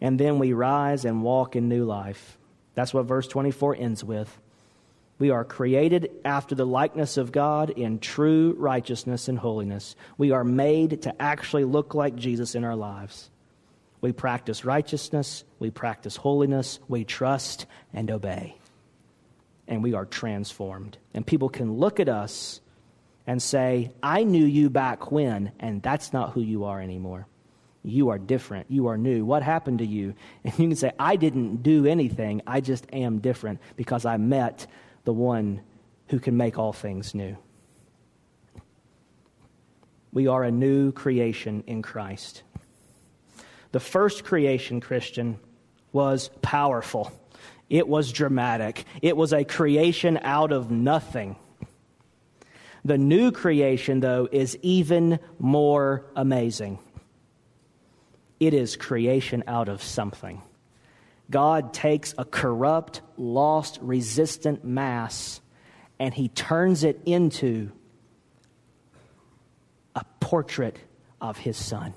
And 0.00 0.18
then 0.18 0.38
we 0.38 0.52
rise 0.52 1.04
and 1.04 1.22
walk 1.22 1.56
in 1.56 1.68
new 1.68 1.84
life. 1.84 2.38
That's 2.76 2.94
what 2.94 3.06
verse 3.06 3.26
24 3.26 3.74
ends 3.76 4.04
with. 4.04 4.38
We 5.18 5.30
are 5.30 5.44
created 5.44 6.10
after 6.26 6.54
the 6.54 6.66
likeness 6.66 7.16
of 7.16 7.32
God 7.32 7.70
in 7.70 8.00
true 8.00 8.54
righteousness 8.58 9.28
and 9.28 9.38
holiness. 9.38 9.96
We 10.18 10.30
are 10.30 10.44
made 10.44 11.02
to 11.02 11.22
actually 11.22 11.64
look 11.64 11.94
like 11.94 12.16
Jesus 12.16 12.54
in 12.54 12.64
our 12.64 12.76
lives. 12.76 13.30
We 14.02 14.12
practice 14.12 14.66
righteousness, 14.66 15.42
we 15.58 15.70
practice 15.70 16.16
holiness, 16.16 16.78
we 16.86 17.04
trust 17.04 17.64
and 17.94 18.10
obey. 18.10 18.58
And 19.66 19.82
we 19.82 19.94
are 19.94 20.04
transformed. 20.04 20.98
And 21.14 21.26
people 21.26 21.48
can 21.48 21.72
look 21.78 21.98
at 21.98 22.10
us 22.10 22.60
and 23.26 23.42
say, 23.42 23.90
I 24.02 24.22
knew 24.22 24.44
you 24.44 24.68
back 24.68 25.10
when, 25.10 25.50
and 25.58 25.82
that's 25.82 26.12
not 26.12 26.32
who 26.32 26.42
you 26.42 26.64
are 26.64 26.80
anymore. 26.80 27.26
You 27.86 28.08
are 28.08 28.18
different. 28.18 28.66
You 28.68 28.88
are 28.88 28.98
new. 28.98 29.24
What 29.24 29.44
happened 29.44 29.78
to 29.78 29.86
you? 29.86 30.14
And 30.44 30.58
you 30.58 30.68
can 30.68 30.76
say, 30.76 30.92
I 30.98 31.14
didn't 31.16 31.62
do 31.62 31.86
anything. 31.86 32.42
I 32.46 32.60
just 32.60 32.84
am 32.92 33.20
different 33.20 33.60
because 33.76 34.04
I 34.04 34.16
met 34.16 34.66
the 35.04 35.12
one 35.12 35.60
who 36.08 36.18
can 36.18 36.36
make 36.36 36.58
all 36.58 36.72
things 36.72 37.14
new. 37.14 37.36
We 40.12 40.26
are 40.26 40.42
a 40.42 40.50
new 40.50 40.92
creation 40.92 41.62
in 41.66 41.82
Christ. 41.82 42.42
The 43.70 43.80
first 43.80 44.24
creation, 44.24 44.80
Christian, 44.80 45.38
was 45.92 46.30
powerful. 46.42 47.12
It 47.70 47.86
was 47.86 48.10
dramatic. 48.10 48.84
It 49.00 49.16
was 49.16 49.32
a 49.32 49.44
creation 49.44 50.18
out 50.22 50.50
of 50.50 50.70
nothing. 50.70 51.36
The 52.84 52.98
new 52.98 53.30
creation, 53.30 54.00
though, 54.00 54.28
is 54.30 54.58
even 54.62 55.18
more 55.38 56.06
amazing. 56.16 56.78
It 58.38 58.54
is 58.54 58.76
creation 58.76 59.44
out 59.46 59.68
of 59.68 59.82
something. 59.82 60.42
God 61.30 61.72
takes 61.72 62.14
a 62.18 62.24
corrupt, 62.24 63.00
lost, 63.16 63.78
resistant 63.80 64.64
mass 64.64 65.40
and 65.98 66.12
he 66.12 66.28
turns 66.28 66.84
it 66.84 67.00
into 67.06 67.70
a 69.94 70.04
portrait 70.20 70.78
of 71.20 71.38
his 71.38 71.56
son. 71.56 71.94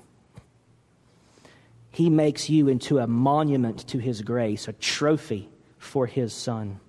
He 1.90 2.08
makes 2.08 2.48
you 2.48 2.68
into 2.68 2.98
a 2.98 3.06
monument 3.06 3.86
to 3.88 3.98
his 3.98 4.22
grace, 4.22 4.68
a 4.68 4.72
trophy 4.72 5.50
for 5.78 6.06
his 6.06 6.32
son. 6.32 6.80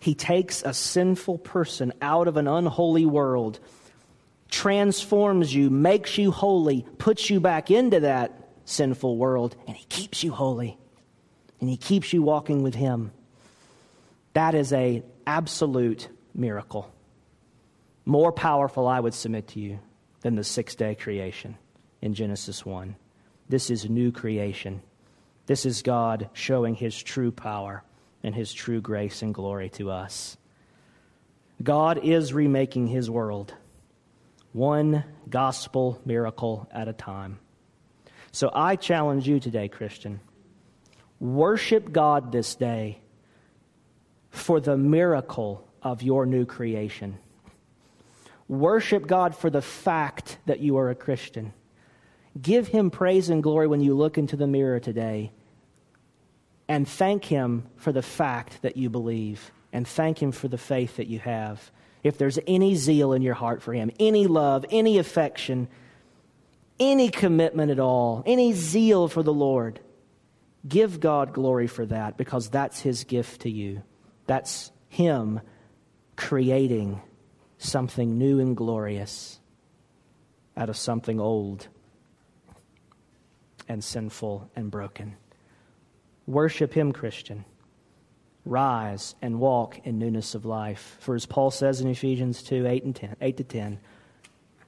He 0.00 0.14
takes 0.14 0.62
a 0.62 0.72
sinful 0.72 1.38
person 1.38 1.92
out 2.00 2.28
of 2.28 2.36
an 2.36 2.48
unholy 2.48 3.06
world, 3.06 3.60
transforms 4.50 5.54
you, 5.54 5.70
makes 5.70 6.18
you 6.18 6.30
holy, 6.30 6.86
puts 6.98 7.30
you 7.30 7.40
back 7.40 7.70
into 7.70 8.00
that 8.00 8.48
sinful 8.64 9.16
world, 9.16 9.56
and 9.66 9.76
He 9.76 9.84
keeps 9.86 10.22
you 10.22 10.32
holy, 10.32 10.78
and 11.60 11.68
He 11.68 11.76
keeps 11.76 12.12
you 12.12 12.22
walking 12.22 12.62
with 12.62 12.74
Him. 12.74 13.12
That 14.34 14.54
is 14.54 14.72
a 14.72 15.02
absolute 15.26 16.08
miracle. 16.34 16.92
More 18.04 18.32
powerful, 18.32 18.86
I 18.86 19.00
would 19.00 19.14
submit 19.14 19.48
to 19.48 19.60
you, 19.60 19.80
than 20.20 20.36
the 20.36 20.44
six 20.44 20.74
day 20.74 20.94
creation 20.94 21.56
in 22.02 22.14
Genesis 22.14 22.64
1. 22.64 22.96
This 23.48 23.70
is 23.70 23.88
new 23.88 24.12
creation. 24.12 24.82
This 25.46 25.64
is 25.64 25.82
God 25.82 26.28
showing 26.32 26.74
His 26.74 27.00
true 27.00 27.30
power 27.30 27.82
and 28.22 28.34
His 28.34 28.52
true 28.52 28.80
grace 28.80 29.22
and 29.22 29.32
glory 29.32 29.70
to 29.70 29.90
us. 29.90 30.36
God 31.62 31.98
is 32.02 32.32
remaking 32.32 32.88
His 32.88 33.08
world, 33.08 33.54
one 34.56 35.04
gospel 35.28 36.00
miracle 36.06 36.66
at 36.72 36.88
a 36.88 36.92
time. 36.94 37.38
So 38.32 38.50
I 38.54 38.76
challenge 38.76 39.28
you 39.28 39.38
today, 39.38 39.68
Christian. 39.68 40.18
Worship 41.20 41.92
God 41.92 42.32
this 42.32 42.54
day 42.54 43.00
for 44.30 44.58
the 44.58 44.78
miracle 44.78 45.68
of 45.82 46.02
your 46.02 46.24
new 46.24 46.46
creation. 46.46 47.18
Worship 48.48 49.06
God 49.06 49.36
for 49.36 49.50
the 49.50 49.60
fact 49.60 50.38
that 50.46 50.60
you 50.60 50.78
are 50.78 50.88
a 50.88 50.94
Christian. 50.94 51.52
Give 52.40 52.66
Him 52.66 52.90
praise 52.90 53.28
and 53.28 53.42
glory 53.42 53.66
when 53.66 53.82
you 53.82 53.94
look 53.94 54.16
into 54.16 54.36
the 54.36 54.46
mirror 54.46 54.80
today. 54.80 55.32
And 56.66 56.88
thank 56.88 57.26
Him 57.26 57.66
for 57.76 57.92
the 57.92 58.02
fact 58.02 58.62
that 58.62 58.78
you 58.78 58.88
believe. 58.88 59.52
And 59.70 59.86
thank 59.86 60.22
Him 60.22 60.32
for 60.32 60.48
the 60.48 60.58
faith 60.58 60.96
that 60.96 61.08
you 61.08 61.18
have. 61.18 61.70
If 62.06 62.18
there's 62.18 62.38
any 62.46 62.76
zeal 62.76 63.12
in 63.12 63.22
your 63.22 63.34
heart 63.34 63.62
for 63.62 63.72
Him, 63.72 63.90
any 63.98 64.28
love, 64.28 64.64
any 64.70 64.98
affection, 64.98 65.66
any 66.78 67.08
commitment 67.08 67.72
at 67.72 67.80
all, 67.80 68.22
any 68.26 68.52
zeal 68.52 69.08
for 69.08 69.24
the 69.24 69.32
Lord, 69.32 69.80
give 70.68 71.00
God 71.00 71.32
glory 71.32 71.66
for 71.66 71.84
that 71.86 72.16
because 72.16 72.48
that's 72.48 72.80
His 72.80 73.02
gift 73.02 73.40
to 73.40 73.50
you. 73.50 73.82
That's 74.26 74.70
Him 74.88 75.40
creating 76.14 77.00
something 77.58 78.16
new 78.16 78.38
and 78.38 78.56
glorious 78.56 79.40
out 80.56 80.68
of 80.68 80.76
something 80.76 81.18
old 81.18 81.66
and 83.68 83.82
sinful 83.82 84.48
and 84.54 84.70
broken. 84.70 85.16
Worship 86.24 86.72
Him, 86.72 86.92
Christian. 86.92 87.44
Rise 88.46 89.16
and 89.20 89.40
walk 89.40 89.80
in 89.84 89.98
newness 89.98 90.36
of 90.36 90.44
life. 90.44 90.96
For 91.00 91.16
as 91.16 91.26
Paul 91.26 91.50
says 91.50 91.80
in 91.80 91.88
Ephesians 91.88 92.42
2 92.44 92.66
8, 92.66 92.84
and 92.84 92.96
10, 92.96 93.16
8 93.20 93.36
to 93.38 93.44
10, 93.44 93.78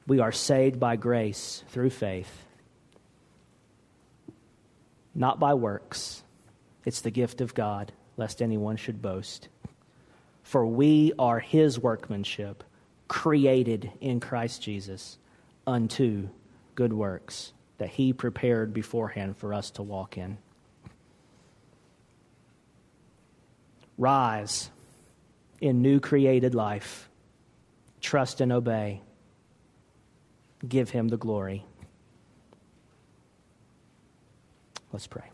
we 0.09 0.19
are 0.19 0.33
saved 0.33 0.81
by 0.81 0.97
grace 0.97 1.63
through 1.69 1.91
faith, 1.91 2.45
not 5.15 5.39
by 5.39 5.55
works. 5.55 6.25
It's 6.85 7.03
the 7.03 7.11
gift 7.11 7.41
of 7.41 7.55
God, 7.55 7.93
lest 8.17 8.43
anyone 8.43 8.77
should 8.77 9.01
boast. 9.01 9.49
For 10.43 10.67
we 10.67 11.13
are 11.19 11.39
his 11.39 11.79
workmanship, 11.79 12.65
created 13.07 13.93
in 14.01 14.19
Christ 14.19 14.61
Jesus 14.61 15.19
unto 15.67 16.31
good 16.75 16.93
works 16.93 17.53
that 17.79 17.91
he 17.91 18.13
prepared 18.13 18.73
beforehand 18.73 19.37
for 19.37 19.55
us 19.55 19.71
to 19.73 19.83
walk 19.83 20.19
in. 20.19 20.39
Rise 23.99 24.71
in 25.61 25.83
new 25.83 26.01
created 26.01 26.55
life, 26.55 27.11
trust 28.01 28.41
and 28.41 28.53
obey 28.53 29.03
give 30.67 30.91
him 30.91 31.09
the 31.09 31.17
glory. 31.17 31.65
Let's 34.93 35.07
pray. 35.07 35.31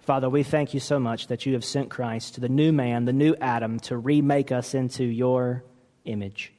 Father, 0.00 0.28
we 0.28 0.42
thank 0.42 0.72
you 0.72 0.80
so 0.80 0.98
much 0.98 1.26
that 1.26 1.44
you 1.44 1.54
have 1.54 1.64
sent 1.64 1.90
Christ, 1.90 2.34
to 2.34 2.40
the 2.40 2.48
new 2.48 2.72
man, 2.72 3.04
the 3.04 3.12
new 3.12 3.34
Adam, 3.40 3.78
to 3.80 3.96
remake 3.96 4.52
us 4.52 4.74
into 4.74 5.04
your 5.04 5.64
image, 6.04 6.52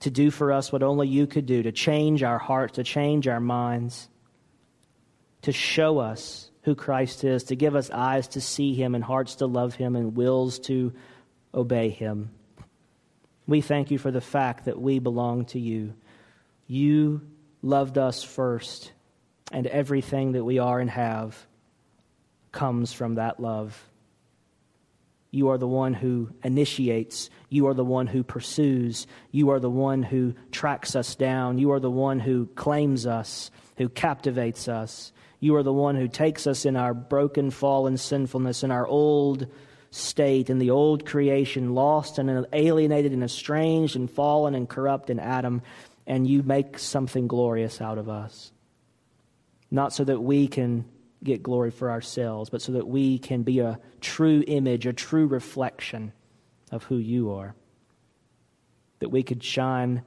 to 0.00 0.10
do 0.10 0.30
for 0.30 0.52
us 0.52 0.70
what 0.70 0.82
only 0.82 1.08
you 1.08 1.26
could 1.26 1.46
do, 1.46 1.62
to 1.62 1.72
change 1.72 2.22
our 2.22 2.38
hearts, 2.38 2.74
to 2.74 2.84
change 2.84 3.28
our 3.28 3.40
minds, 3.40 4.08
to 5.42 5.52
show 5.52 5.98
us 5.98 6.47
who 6.68 6.74
Christ 6.74 7.24
is, 7.24 7.44
to 7.44 7.56
give 7.56 7.74
us 7.74 7.88
eyes 7.90 8.28
to 8.28 8.42
see 8.42 8.74
him 8.74 8.94
and 8.94 9.02
hearts 9.02 9.36
to 9.36 9.46
love 9.46 9.74
him 9.74 9.96
and 9.96 10.14
wills 10.14 10.58
to 10.58 10.92
obey 11.54 11.88
him. 11.88 12.30
We 13.46 13.62
thank 13.62 13.90
you 13.90 13.96
for 13.96 14.10
the 14.10 14.20
fact 14.20 14.66
that 14.66 14.78
we 14.78 14.98
belong 14.98 15.46
to 15.46 15.58
you. 15.58 15.94
You 16.66 17.22
loved 17.62 17.96
us 17.96 18.22
first, 18.22 18.92
and 19.50 19.66
everything 19.66 20.32
that 20.32 20.44
we 20.44 20.58
are 20.58 20.78
and 20.78 20.90
have 20.90 21.46
comes 22.52 22.92
from 22.92 23.14
that 23.14 23.40
love. 23.40 23.82
You 25.30 25.48
are 25.48 25.56
the 25.56 25.66
one 25.66 25.94
who 25.94 26.28
initiates. 26.44 27.30
You 27.48 27.68
are 27.68 27.74
the 27.74 27.82
one 27.82 28.08
who 28.08 28.22
pursues. 28.22 29.06
You 29.30 29.52
are 29.52 29.60
the 29.60 29.70
one 29.70 30.02
who 30.02 30.34
tracks 30.52 30.94
us 30.94 31.14
down. 31.14 31.56
You 31.56 31.72
are 31.72 31.80
the 31.80 31.90
one 31.90 32.20
who 32.20 32.44
claims 32.56 33.06
us, 33.06 33.50
who 33.78 33.88
captivates 33.88 34.68
us. 34.68 35.12
You 35.40 35.56
are 35.56 35.62
the 35.62 35.72
one 35.72 35.96
who 35.96 36.08
takes 36.08 36.46
us 36.46 36.64
in 36.64 36.76
our 36.76 36.94
broken, 36.94 37.50
fallen 37.50 37.96
sinfulness, 37.96 38.62
in 38.64 38.70
our 38.70 38.86
old 38.86 39.46
state 39.90 40.50
in 40.50 40.58
the 40.58 40.70
old 40.70 41.06
creation, 41.06 41.74
lost 41.74 42.18
and 42.18 42.46
alienated 42.52 43.12
and 43.12 43.22
estranged 43.22 43.96
and 43.96 44.10
fallen 44.10 44.54
and 44.54 44.68
corrupt 44.68 45.10
in 45.10 45.18
Adam, 45.18 45.62
and 46.06 46.26
you 46.26 46.42
make 46.42 46.78
something 46.78 47.26
glorious 47.26 47.80
out 47.80 47.98
of 47.98 48.08
us. 48.08 48.52
Not 49.70 49.92
so 49.92 50.04
that 50.04 50.20
we 50.20 50.48
can 50.48 50.84
get 51.22 51.42
glory 51.42 51.70
for 51.70 51.90
ourselves, 51.90 52.50
but 52.50 52.62
so 52.62 52.72
that 52.72 52.86
we 52.86 53.18
can 53.18 53.42
be 53.42 53.60
a 53.60 53.78
true 54.00 54.44
image, 54.46 54.86
a 54.86 54.92
true 54.92 55.26
reflection 55.26 56.12
of 56.70 56.84
who 56.84 56.96
you 56.96 57.32
are. 57.32 57.54
That 59.00 59.10
we 59.10 59.22
could 59.22 59.42
shine 59.42 60.02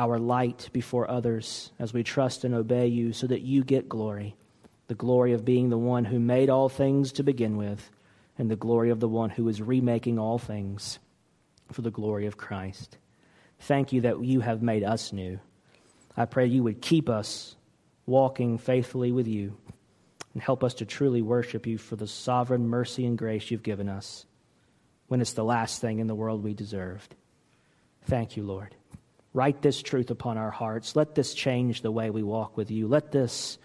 our 0.00 0.18
light 0.18 0.70
before 0.72 1.10
others 1.10 1.72
as 1.78 1.92
we 1.92 2.02
trust 2.02 2.42
and 2.42 2.54
obey 2.54 2.86
you 2.86 3.12
so 3.12 3.26
that 3.26 3.42
you 3.42 3.62
get 3.62 3.86
glory. 3.86 4.34
The 4.88 4.94
glory 4.94 5.34
of 5.34 5.44
being 5.44 5.68
the 5.68 5.76
one 5.76 6.06
who 6.06 6.18
made 6.18 6.48
all 6.48 6.70
things 6.70 7.12
to 7.12 7.22
begin 7.22 7.58
with, 7.58 7.90
and 8.38 8.50
the 8.50 8.56
glory 8.56 8.88
of 8.88 8.98
the 8.98 9.08
one 9.08 9.28
who 9.28 9.46
is 9.48 9.60
remaking 9.60 10.18
all 10.18 10.38
things 10.38 10.98
for 11.70 11.82
the 11.82 11.90
glory 11.90 12.24
of 12.24 12.38
Christ. 12.38 12.96
Thank 13.60 13.92
you 13.92 14.00
that 14.00 14.24
you 14.24 14.40
have 14.40 14.62
made 14.62 14.82
us 14.82 15.12
new. 15.12 15.38
I 16.16 16.24
pray 16.24 16.46
you 16.46 16.62
would 16.62 16.80
keep 16.80 17.10
us 17.10 17.54
walking 18.06 18.56
faithfully 18.56 19.12
with 19.12 19.28
you 19.28 19.58
and 20.32 20.42
help 20.42 20.64
us 20.64 20.74
to 20.74 20.86
truly 20.86 21.20
worship 21.20 21.66
you 21.66 21.76
for 21.76 21.96
the 21.96 22.06
sovereign 22.06 22.66
mercy 22.66 23.04
and 23.04 23.18
grace 23.18 23.50
you've 23.50 23.62
given 23.62 23.90
us 23.90 24.24
when 25.08 25.20
it's 25.20 25.34
the 25.34 25.44
last 25.44 25.82
thing 25.82 25.98
in 25.98 26.06
the 26.06 26.14
world 26.14 26.42
we 26.42 26.54
deserved. 26.54 27.14
Thank 28.06 28.38
you, 28.38 28.42
Lord. 28.42 28.74
Write 29.32 29.62
this 29.62 29.80
truth 29.82 30.10
upon 30.10 30.38
our 30.38 30.50
hearts. 30.50 30.96
Let 30.96 31.14
this 31.14 31.34
change 31.34 31.82
the 31.82 31.92
way 31.92 32.10
we 32.10 32.22
walk 32.22 32.56
with 32.56 32.70
you. 32.70 32.88
Let 32.88 33.12
this 33.12 33.58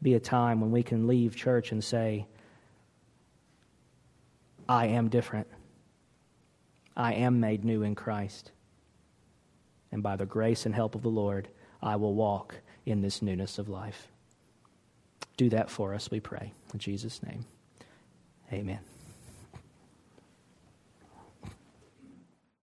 be 0.00 0.14
a 0.14 0.20
time 0.20 0.60
when 0.60 0.70
we 0.70 0.82
can 0.82 1.06
leave 1.06 1.34
church 1.34 1.72
and 1.72 1.82
say, 1.82 2.26
I 4.68 4.86
am 4.88 5.08
different. 5.08 5.48
I 6.96 7.14
am 7.14 7.40
made 7.40 7.64
new 7.64 7.82
in 7.82 7.94
Christ. 7.94 8.52
And 9.90 10.02
by 10.02 10.16
the 10.16 10.26
grace 10.26 10.66
and 10.66 10.74
help 10.74 10.94
of 10.94 11.02
the 11.02 11.08
Lord, 11.08 11.48
I 11.82 11.96
will 11.96 12.14
walk 12.14 12.54
in 12.86 13.00
this 13.00 13.20
newness 13.20 13.58
of 13.58 13.68
life. 13.68 14.08
Do 15.36 15.48
that 15.50 15.70
for 15.70 15.94
us, 15.94 16.10
we 16.10 16.20
pray. 16.20 16.52
In 16.72 16.78
Jesus' 16.78 17.22
name, 17.22 17.44
amen. 18.52 18.93